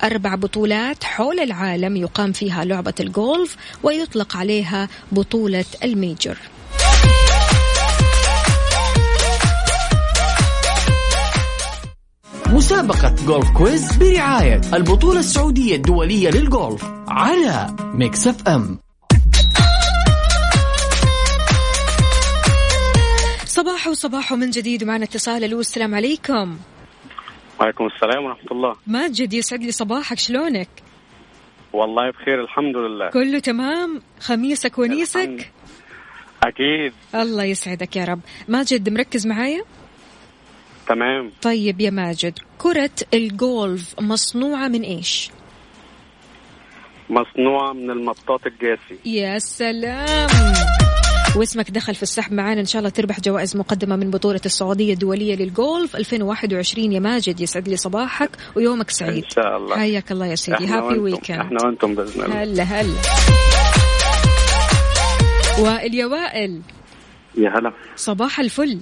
أربع 0.03 0.35
بطولات 0.35 1.05
حول 1.05 1.41
العالم 1.41 1.97
يقام 1.97 2.33
فيها 2.33 2.64
لعبة 2.64 2.95
الجولف 3.01 3.57
ويطلق 3.83 4.37
عليها 4.37 4.89
بطولة 5.12 5.64
ال 5.85 5.92
major. 5.92 6.39
مسابقة 12.53 13.15
Golf 13.27 13.51
Quiz 13.51 13.97
برعاية 13.97 14.61
البطولة 14.75 15.19
السعودية 15.19 15.77
الدولية 15.77 16.31
للجولف 16.31 16.85
على 17.09 17.77
Mix 17.81 18.27
FM. 18.27 18.79
صباح 23.45 23.87
وصباح 23.87 24.33
من 24.33 24.51
جديد 24.51 24.85
معنا 24.85 25.05
اتصال. 25.05 25.45
ألو 25.45 25.61
السلام 25.61 25.95
عليكم. 25.95 26.59
وعليكم 27.61 27.87
السلام 27.87 28.25
ورحمة 28.25 28.53
الله. 28.53 28.77
ماجد 28.87 29.33
يسعد 29.33 29.63
لي 29.63 29.73
صباحك 29.73 30.19
شلونك؟ 30.19 30.69
والله 31.73 32.11
بخير 32.11 32.45
الحمد 32.45 32.77
لله. 32.77 33.11
كله 33.11 33.39
تمام؟ 33.39 34.03
خميسك 34.21 34.79
ونيسك؟ 34.79 35.53
أكيد. 36.43 36.93
الله 37.15 37.45
يسعدك 37.45 37.97
يا 37.97 38.05
رب. 38.05 38.21
ماجد 38.49 38.89
مركز 38.89 39.27
معايا؟ 39.27 39.63
تمام. 40.89 41.30
طيب 41.43 41.80
يا 41.80 41.91
ماجد 41.91 42.39
كرة 42.59 42.91
الجولف 43.14 43.95
مصنوعة 44.01 44.68
من 44.68 44.82
إيش؟ 44.82 45.30
مصنوعة 47.11 47.72
من 47.72 47.91
المطاط 47.91 48.47
الجاسي. 48.47 48.99
يا 49.05 49.39
سلام! 49.39 50.28
واسمك 51.36 51.70
دخل 51.70 51.95
في 51.95 52.03
السحب 52.03 52.32
معانا 52.32 52.61
إن 52.61 52.66
شاء 52.66 52.80
الله 52.80 52.91
تربح 52.91 53.20
جوائز 53.20 53.57
مقدمة 53.57 53.97
من 53.97 54.11
بطولة 54.11 54.41
السعودية 54.47 54.93
الدولية 54.93 55.36
للجولف 55.36 55.97
2021 55.97 56.93
يا 56.93 57.01
ماجد 57.01 57.41
يسعد 57.41 57.68
لي 57.68 57.76
صباحك 57.76 58.30
ويومك 58.57 58.91
سعيد. 58.91 59.24
إن 59.24 59.30
شاء 59.30 59.57
الله. 59.57 59.76
حياك 59.76 60.12
الله 60.12 60.26
يا 60.26 60.34
سيدي. 60.34 60.66
هابي. 60.66 60.99
ويكند 60.99 61.39
إحنا 61.41 61.59
وأنتم 61.64 61.95
بإذن 61.95 62.24
الله. 62.24 62.43
هلا 62.43 62.62
هلا. 62.62 62.95
وائل 65.59 65.95
يا 65.95 66.07
وائل 66.07 66.62
يا 67.39 67.49
هلا. 67.49 67.72
صباح 67.97 68.41
الفل. 68.41 68.78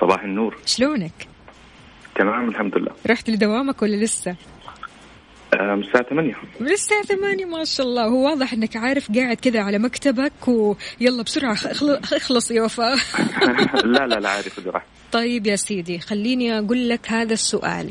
صباح 0.00 0.22
النور. 0.22 0.56
شلونك؟ 0.66 1.12
تمام 2.14 2.48
الحمد 2.48 2.78
لله. 2.78 2.92
رحت 3.06 3.30
لدوامك 3.30 3.82
ولا 3.82 3.96
لسه؟ 3.96 4.36
الساعة 5.54 6.02
8 6.10 6.34
من 6.60 6.68
الساعة 6.70 7.02
ثمانية 7.02 7.44
ما 7.44 7.64
شاء 7.64 7.86
الله. 7.86 8.04
هو 8.06 8.24
واضح 8.26 8.52
إنك 8.52 8.76
عارف 8.76 9.12
قاعد 9.12 9.36
كذا 9.36 9.60
على 9.60 9.78
مكتبك 9.78 10.32
ويلا 10.48 11.22
بسرعة 11.22 11.52
اخل- 11.52 12.00
اخلص 12.12 12.50
يا 12.50 12.62
وفاء. 12.62 12.96
لا 13.84 14.06
لا 14.06 14.20
لا 14.20 14.28
عارف 14.28 14.66
راح. 14.66 14.84
طيب 15.12 15.46
يا 15.46 15.56
سيدي 15.56 15.98
خليني 15.98 16.58
أقول 16.58 16.88
لك 16.88 17.10
هذا 17.12 17.32
السؤال. 17.32 17.90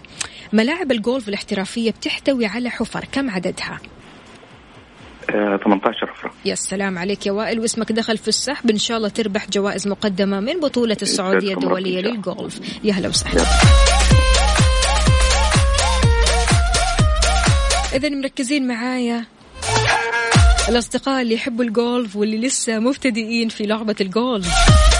ملاعب 0.53 0.91
الجولف 0.91 1.29
الاحترافية 1.29 1.91
بتحتوي 1.91 2.45
على 2.45 2.69
حفر 2.69 3.05
كم 3.11 3.29
عددها؟ 3.29 3.79
18 5.27 6.07
حفرة 6.07 6.31
يا 6.45 6.55
سلام 6.55 6.97
عليك 6.97 7.25
يا 7.25 7.31
وائل 7.31 7.59
واسمك 7.59 7.91
دخل 7.91 8.17
في 8.17 8.27
السحب. 8.27 8.69
إن 8.69 8.77
شاء 8.77 8.97
الله 8.97 9.09
تربح 9.09 9.49
جوائز 9.49 9.87
مقدمة 9.87 10.39
من 10.39 10.59
بطولة 10.59 10.97
السعودية 11.01 11.53
الدولية 11.53 12.01
للجولف 12.01 12.59
يا 12.83 12.93
هلا 12.93 13.09
وسهلا. 13.09 13.43
إذا 17.95 18.09
مركزين 18.09 18.67
معايا 18.67 19.25
الأصدقاء 20.69 21.21
اللي 21.21 21.33
يحبوا 21.33 21.65
الجولف 21.65 22.15
واللي 22.15 22.37
لسه 22.37 22.79
مبتدئين 22.79 23.49
في 23.49 23.65
لعبة 23.65 23.95
الجولف 24.01 24.53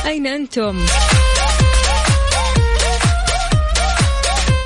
أين 0.06 0.28
أنتم؟ 0.28 0.80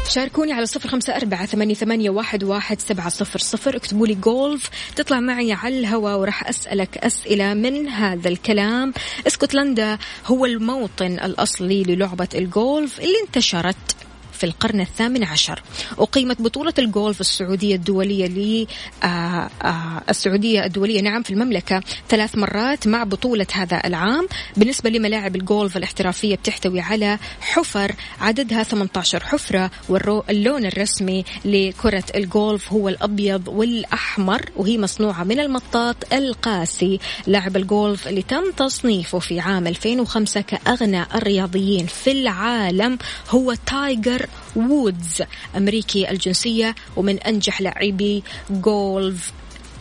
شاركوني 0.10 0.54
على 0.54 0.66
صفر 0.66 0.90
خمسة 0.90 1.16
أربعة 1.16 1.46
ثمانية, 1.46 1.74
ثمانية 1.74 2.10
واحد, 2.10 2.44
واحد 2.44 2.80
سبعة 2.82 3.10
صفر 3.10 3.40
صفر. 3.40 3.76
اكتبوا 3.76 4.08
لي 4.08 4.16
جولف 4.16 4.70
تطلع 4.96 5.20
معي 5.20 5.54
على 5.54 5.80
الهواء 5.80 6.20
وراح 6.20 6.50
أسألك 6.50 6.98
أسئلة 6.98 7.54
من 7.54 7.88
هذا 7.88 8.30
الكلام. 8.30 8.94
اسكتلندا 9.28 9.98
هو 10.26 10.46
الموطن 10.46 11.20
الأصلي 11.24 11.84
للعبة 11.84 12.30
الجولف 12.36 13.00
اللي 13.00 13.16
انتشرت 13.28 13.96
في 14.36 14.44
القرن 14.44 14.82
الثامن 14.82 15.24
عشر. 15.24 15.62
أقيمت 15.98 16.42
بطولة 16.42 16.74
الجولف 16.80 17.22
السعودية 17.22 17.76
الدولية 17.76 18.28
ل 18.28 18.68
آه، 19.04 19.50
آه، 19.64 20.02
السعودية 20.10 20.66
الدولية 20.66 21.02
نعم 21.02 21.24
في 21.24 21.30
المملكة 21.32 21.82
ثلاث 22.10 22.38
مرات 22.38 22.88
مع 22.88 23.04
بطولة 23.04 23.48
هذا 23.54 23.82
العام. 23.86 24.28
بالنسبة 24.58 24.90
لملاعب 24.90 25.36
الجولف 25.36 25.78
الاحترافية 25.78 26.36
بتحتوي 26.36 26.80
على 26.80 27.20
حفر 27.42 27.96
عددها 28.22 28.64
18 28.64 29.24
حفرة 29.24 29.72
واللون 29.90 30.66
الرسمي 30.66 31.26
لكرة 31.46 32.04
الجولف 32.16 32.74
هو 32.74 32.90
الأبيض 32.90 33.48
والأحمر 33.48 34.42
وهي 34.56 34.78
مصنوعة 34.78 35.24
من 35.24 35.40
المطاط 35.40 36.14
القاسي. 36.14 37.00
لاعب 37.28 37.58
الجولف 37.58 38.08
اللي 38.08 38.22
تم 38.22 38.52
تصنيفه 38.58 39.20
في 39.20 39.40
عام 39.40 39.68
2005 39.68 40.42
كأغنى 40.42 41.04
الرياضيين 41.16 41.86
في 41.86 42.12
العالم 42.12 42.98
هو 43.30 43.54
تايجر 43.66 44.25
وودز 44.56 45.24
أمريكي 45.58 46.12
الجنسية 46.12 46.76
ومن 46.96 47.20
أنجح 47.20 47.62
لاعبي 47.62 48.24
جولف 48.50 49.32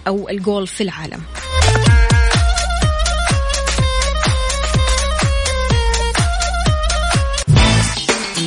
أو 0.07 0.29
الجولف 0.29 0.73
في 0.73 0.83
العالم. 0.83 1.23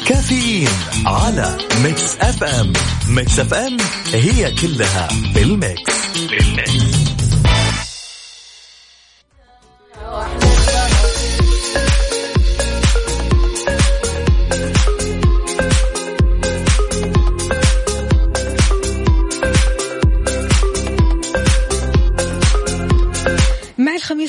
كافيين 0.08 0.70
على 1.06 1.58
Mix 1.84 2.16
FM 2.16 2.74
Mix 3.08 3.40
FM 3.40 3.78
هي 4.14 4.52
كلها 4.52 5.08
بال 5.36 5.55
mix. 5.55 5.94
بال 6.16 6.43
mix. 6.43 6.97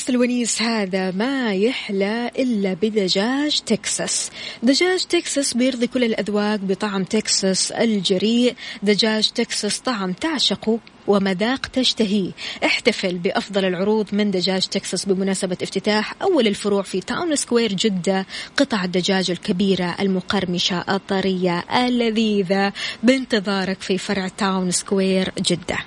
الونيس 0.09 0.61
هذا 0.61 1.11
ما 1.11 1.53
يحلى 1.53 2.31
إلا 2.39 2.73
بدجاج 2.73 3.59
تكساس. 3.59 4.31
دجاج 4.63 5.05
تكساس 5.05 5.53
بيرضي 5.53 5.87
كل 5.87 6.03
الأذواق 6.03 6.59
بطعم 6.59 7.03
تكساس 7.03 7.71
الجريء. 7.71 8.55
دجاج 8.83 9.29
تكساس 9.29 9.79
طعم 9.79 10.13
تعشقه 10.13 10.79
ومذاق 11.07 11.65
تشتهيه 11.65 12.31
احتفل 12.65 13.17
بأفضل 13.17 13.65
العروض 13.65 14.07
من 14.11 14.31
دجاج 14.31 14.67
تكساس 14.67 15.05
بمناسبة 15.05 15.57
افتتاح 15.63 16.13
أول 16.21 16.47
الفروع 16.47 16.81
في 16.81 17.01
Town 17.01 17.35
Square 17.35 17.73
جدة 17.73 18.25
قطع 18.57 18.83
الدجاج 18.83 19.31
الكبيرة 19.31 19.95
المقرمشة 19.99 20.85
الطرية 20.89 21.65
اللذيذة 21.85 22.73
بانتظارك 23.03 23.81
في 23.81 23.97
فرع 23.97 24.27
Town 24.27 24.71
Square 24.71 25.31
جدة. 25.39 25.77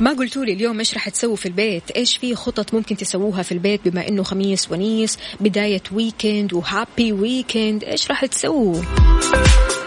ما 0.00 0.12
قلتوا 0.12 0.44
لي 0.44 0.52
اليوم 0.52 0.78
إيش 0.78 0.94
راح 0.94 1.08
تسووا 1.08 1.36
في 1.36 1.46
البيت؟ 1.46 1.90
إيش 1.90 2.16
في 2.16 2.34
خطط 2.34 2.74
ممكن 2.74 2.96
تسووها 2.96 3.42
في 3.42 3.52
البيت 3.52 3.88
بما 3.88 4.08
إنه 4.08 4.22
خميس 4.22 4.72
ونيس 4.72 5.18
بداية 5.40 5.82
weekend 5.92 6.52
و 6.52 6.62
happy 6.62 7.12
weekend 7.12 7.84
إيش 7.84 8.10
راح 8.10 8.24
تسووا؟ 8.26 8.82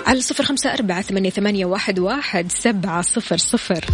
على 0.05 0.21
صفر 0.21 0.43
خمسة 0.43 0.73
أربعة 0.73 1.01
ثمانية, 1.01 1.65
واحد, 1.65 1.99
واحد 1.99 2.51
سبعة 2.51 3.01
صفر 3.01 3.37
صفر. 3.37 3.85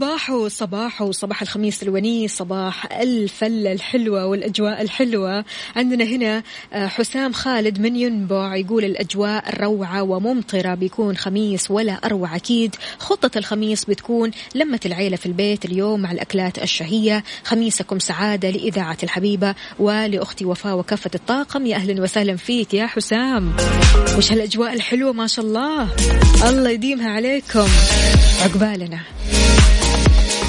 صباحو 0.00 0.48
صباحو 0.48 1.12
صباح 1.12 1.42
الخميس 1.42 1.82
الونيس 1.82 2.36
صباح 2.36 2.92
الفلة 2.92 3.72
الحلوة 3.72 4.26
والأجواء 4.26 4.82
الحلوة. 4.82 5.44
عندنا 5.76 6.04
هنا 6.04 6.42
آه، 6.72 6.86
حسام 6.86 7.32
خالد 7.32 7.80
من 7.80 7.96
ينبع 7.96 8.56
يقول 8.56 8.84
الأجواء 8.84 9.60
روعة 9.60 10.02
وممطرة 10.02 10.74
بيكون 10.74 11.16
خميس 11.16 11.70
ولا 11.70 11.92
أروع 11.92 12.36
أكيد. 12.36 12.76
خطة 12.98 13.38
الخميس 13.38 13.84
بتكون 13.84 14.30
لمة 14.54 14.80
العيلة 14.86 15.16
في 15.16 15.26
البيت 15.26 15.64
اليوم 15.64 16.00
مع 16.00 16.12
الأكلات 16.12 16.62
الشهية. 16.62 17.24
خميسكم 17.44 17.98
سعادة 17.98 18.50
لإذاعة 18.50 18.98
الحبيبة 19.02 19.54
ولأختي 19.78 20.44
وفاء 20.44 20.78
وكافة 20.78 21.10
الطاقم. 21.14 21.66
يا 21.66 21.76
أهلا 21.76 22.02
وسهلا 22.02 22.36
فيك 22.36 22.74
يا 22.74 22.86
حسام. 22.86 23.52
وش 24.18 24.32
هالأجواء 24.32 24.72
الحلوة 24.72 25.12
ما 25.12 25.26
شاء 25.26 25.44
الله. 25.44 25.88
الله 26.48 26.70
يديمها 26.70 27.10
عليكم. 27.10 27.68
عقبالنا. 28.42 29.00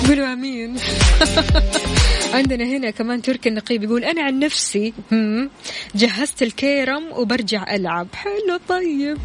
قولوا 0.08 0.34
آمين. 0.34 0.78
عندنا 2.34 2.64
هنا 2.66 2.90
كمان 2.90 3.22
تركي 3.22 3.50
النقيب 3.50 3.84
يقول 3.84 4.04
أنا 4.04 4.22
عن 4.22 4.40
نفسي 4.40 4.94
جهزت 5.96 6.44
الكيرم 6.44 7.04
وبرجع 7.12 7.76
ألعب. 7.76 8.08
حلو 8.14 8.60
طيب. 8.70 9.18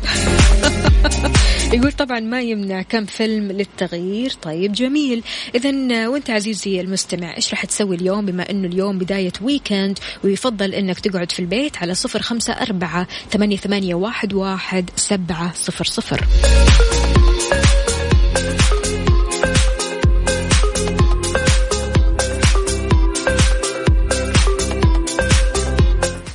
يقول 1.74 1.92
طبعا 1.92 2.20
ما 2.20 2.40
يمنع 2.40 2.82
كم 2.82 3.04
فيلم 3.04 3.52
للتغيير. 3.52 4.32
طيب 4.42 4.72
جميل. 4.72 5.22
اذا 5.54 6.08
وأنت 6.08 6.30
عزيزي 6.30 6.80
المستمع 6.80 7.36
إيش 7.36 7.50
راح 7.50 7.64
تسوي 7.64 7.96
اليوم 7.96 8.26
بما 8.26 8.50
إنه 8.50 8.68
اليوم 8.68 8.98
بداية 8.98 9.32
ويكند 9.42 9.98
ويفضل 10.24 10.74
إنك 10.74 11.00
تقعد 11.00 11.32
في 11.32 11.40
البيت 11.40 11.76
على 11.76 11.94
صفر 11.94 12.22
خمسة 12.22 12.52
أربعة 12.52 13.06
ثمانية, 13.30 13.56
ثمانية 13.56 13.94
واحد, 13.94 14.34
واحد 14.34 14.90
سبعة 14.96 15.54
صفر 15.54 15.84
صفر. 15.84 16.26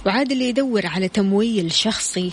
وعاد 0.06 0.32
اللي 0.32 0.49
يدور 0.49 0.86
على 0.86 1.08
تمويل 1.08 1.72
شخصي. 1.72 2.32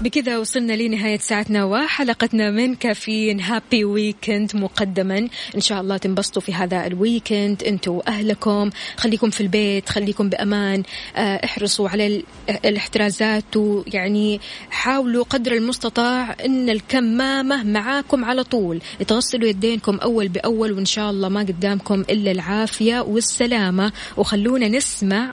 بكذا 0.00 0.38
وصلنا 0.38 0.72
لنهاية 0.72 1.18
ساعتنا 1.18 1.64
وحلقتنا 1.64 2.50
من 2.50 2.74
كافيين 2.74 3.40
happy 3.40 3.84
weekend 3.84 4.56
مقدما. 4.56 5.18
إن 5.54 5.60
شاء 5.60 5.80
الله 5.80 5.96
تنبسطوا 5.96 6.42
في 6.42 6.54
هذا 6.54 6.86
ال 6.86 6.96
weekend 6.96 7.64
أنتوا 7.64 7.94
وأهلكم. 7.94 8.70
خليكم 8.96 9.30
في 9.30 9.40
البيت 9.40 9.88
خليكم 9.88 10.28
بأمان. 10.28 10.82
آه، 11.16 11.44
احرصوا 11.44 11.88
على 11.88 12.22
الاحترازات 12.64 13.56
ويعني 13.56 14.40
حاولوا 14.70 15.24
قدر 15.24 15.52
المستطاع 15.52 16.36
أن 16.44 16.70
الكمامة 16.70 17.62
معاكم 17.62 18.24
على 18.24 18.44
طول. 18.44 18.80
تغسلوا 19.06 19.48
يدينكم 19.48 19.96
أول 19.96 20.28
بأول 20.28 20.72
وإن 20.72 20.84
شاء 20.84 21.10
الله 21.10 21.28
ما 21.28 21.40
قدامكم 21.40 22.00
إلا 22.00 22.30
العافية 22.30 23.00
والسلامة. 23.00 23.92
وخلونا 24.16 24.68
نسمع 24.68 25.32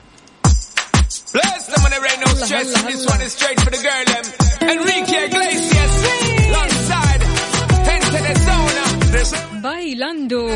Bless 1.33 1.67
them 1.67 1.79
when 1.83 1.91
there 1.91 2.05
ain't 2.11 2.21
no 2.25 2.31
stress. 2.33 2.67
And 2.77 2.87
this 2.87 3.05
one 3.07 3.21
is 3.21 3.33
straight 3.33 3.59
for 3.59 3.71
the 3.75 3.81
girl, 3.87 4.03
them. 4.13 4.25
Enrique 4.73 5.25
Iglesias. 5.27 5.93
Alongside. 6.49 7.21
Enter 7.95 8.21
the 8.27 8.35
zone. 8.45 8.61
بايلاندو 9.63 10.49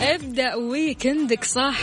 ابدأ 0.00 0.54
ويكندك 0.54 1.44
صح 1.44 1.78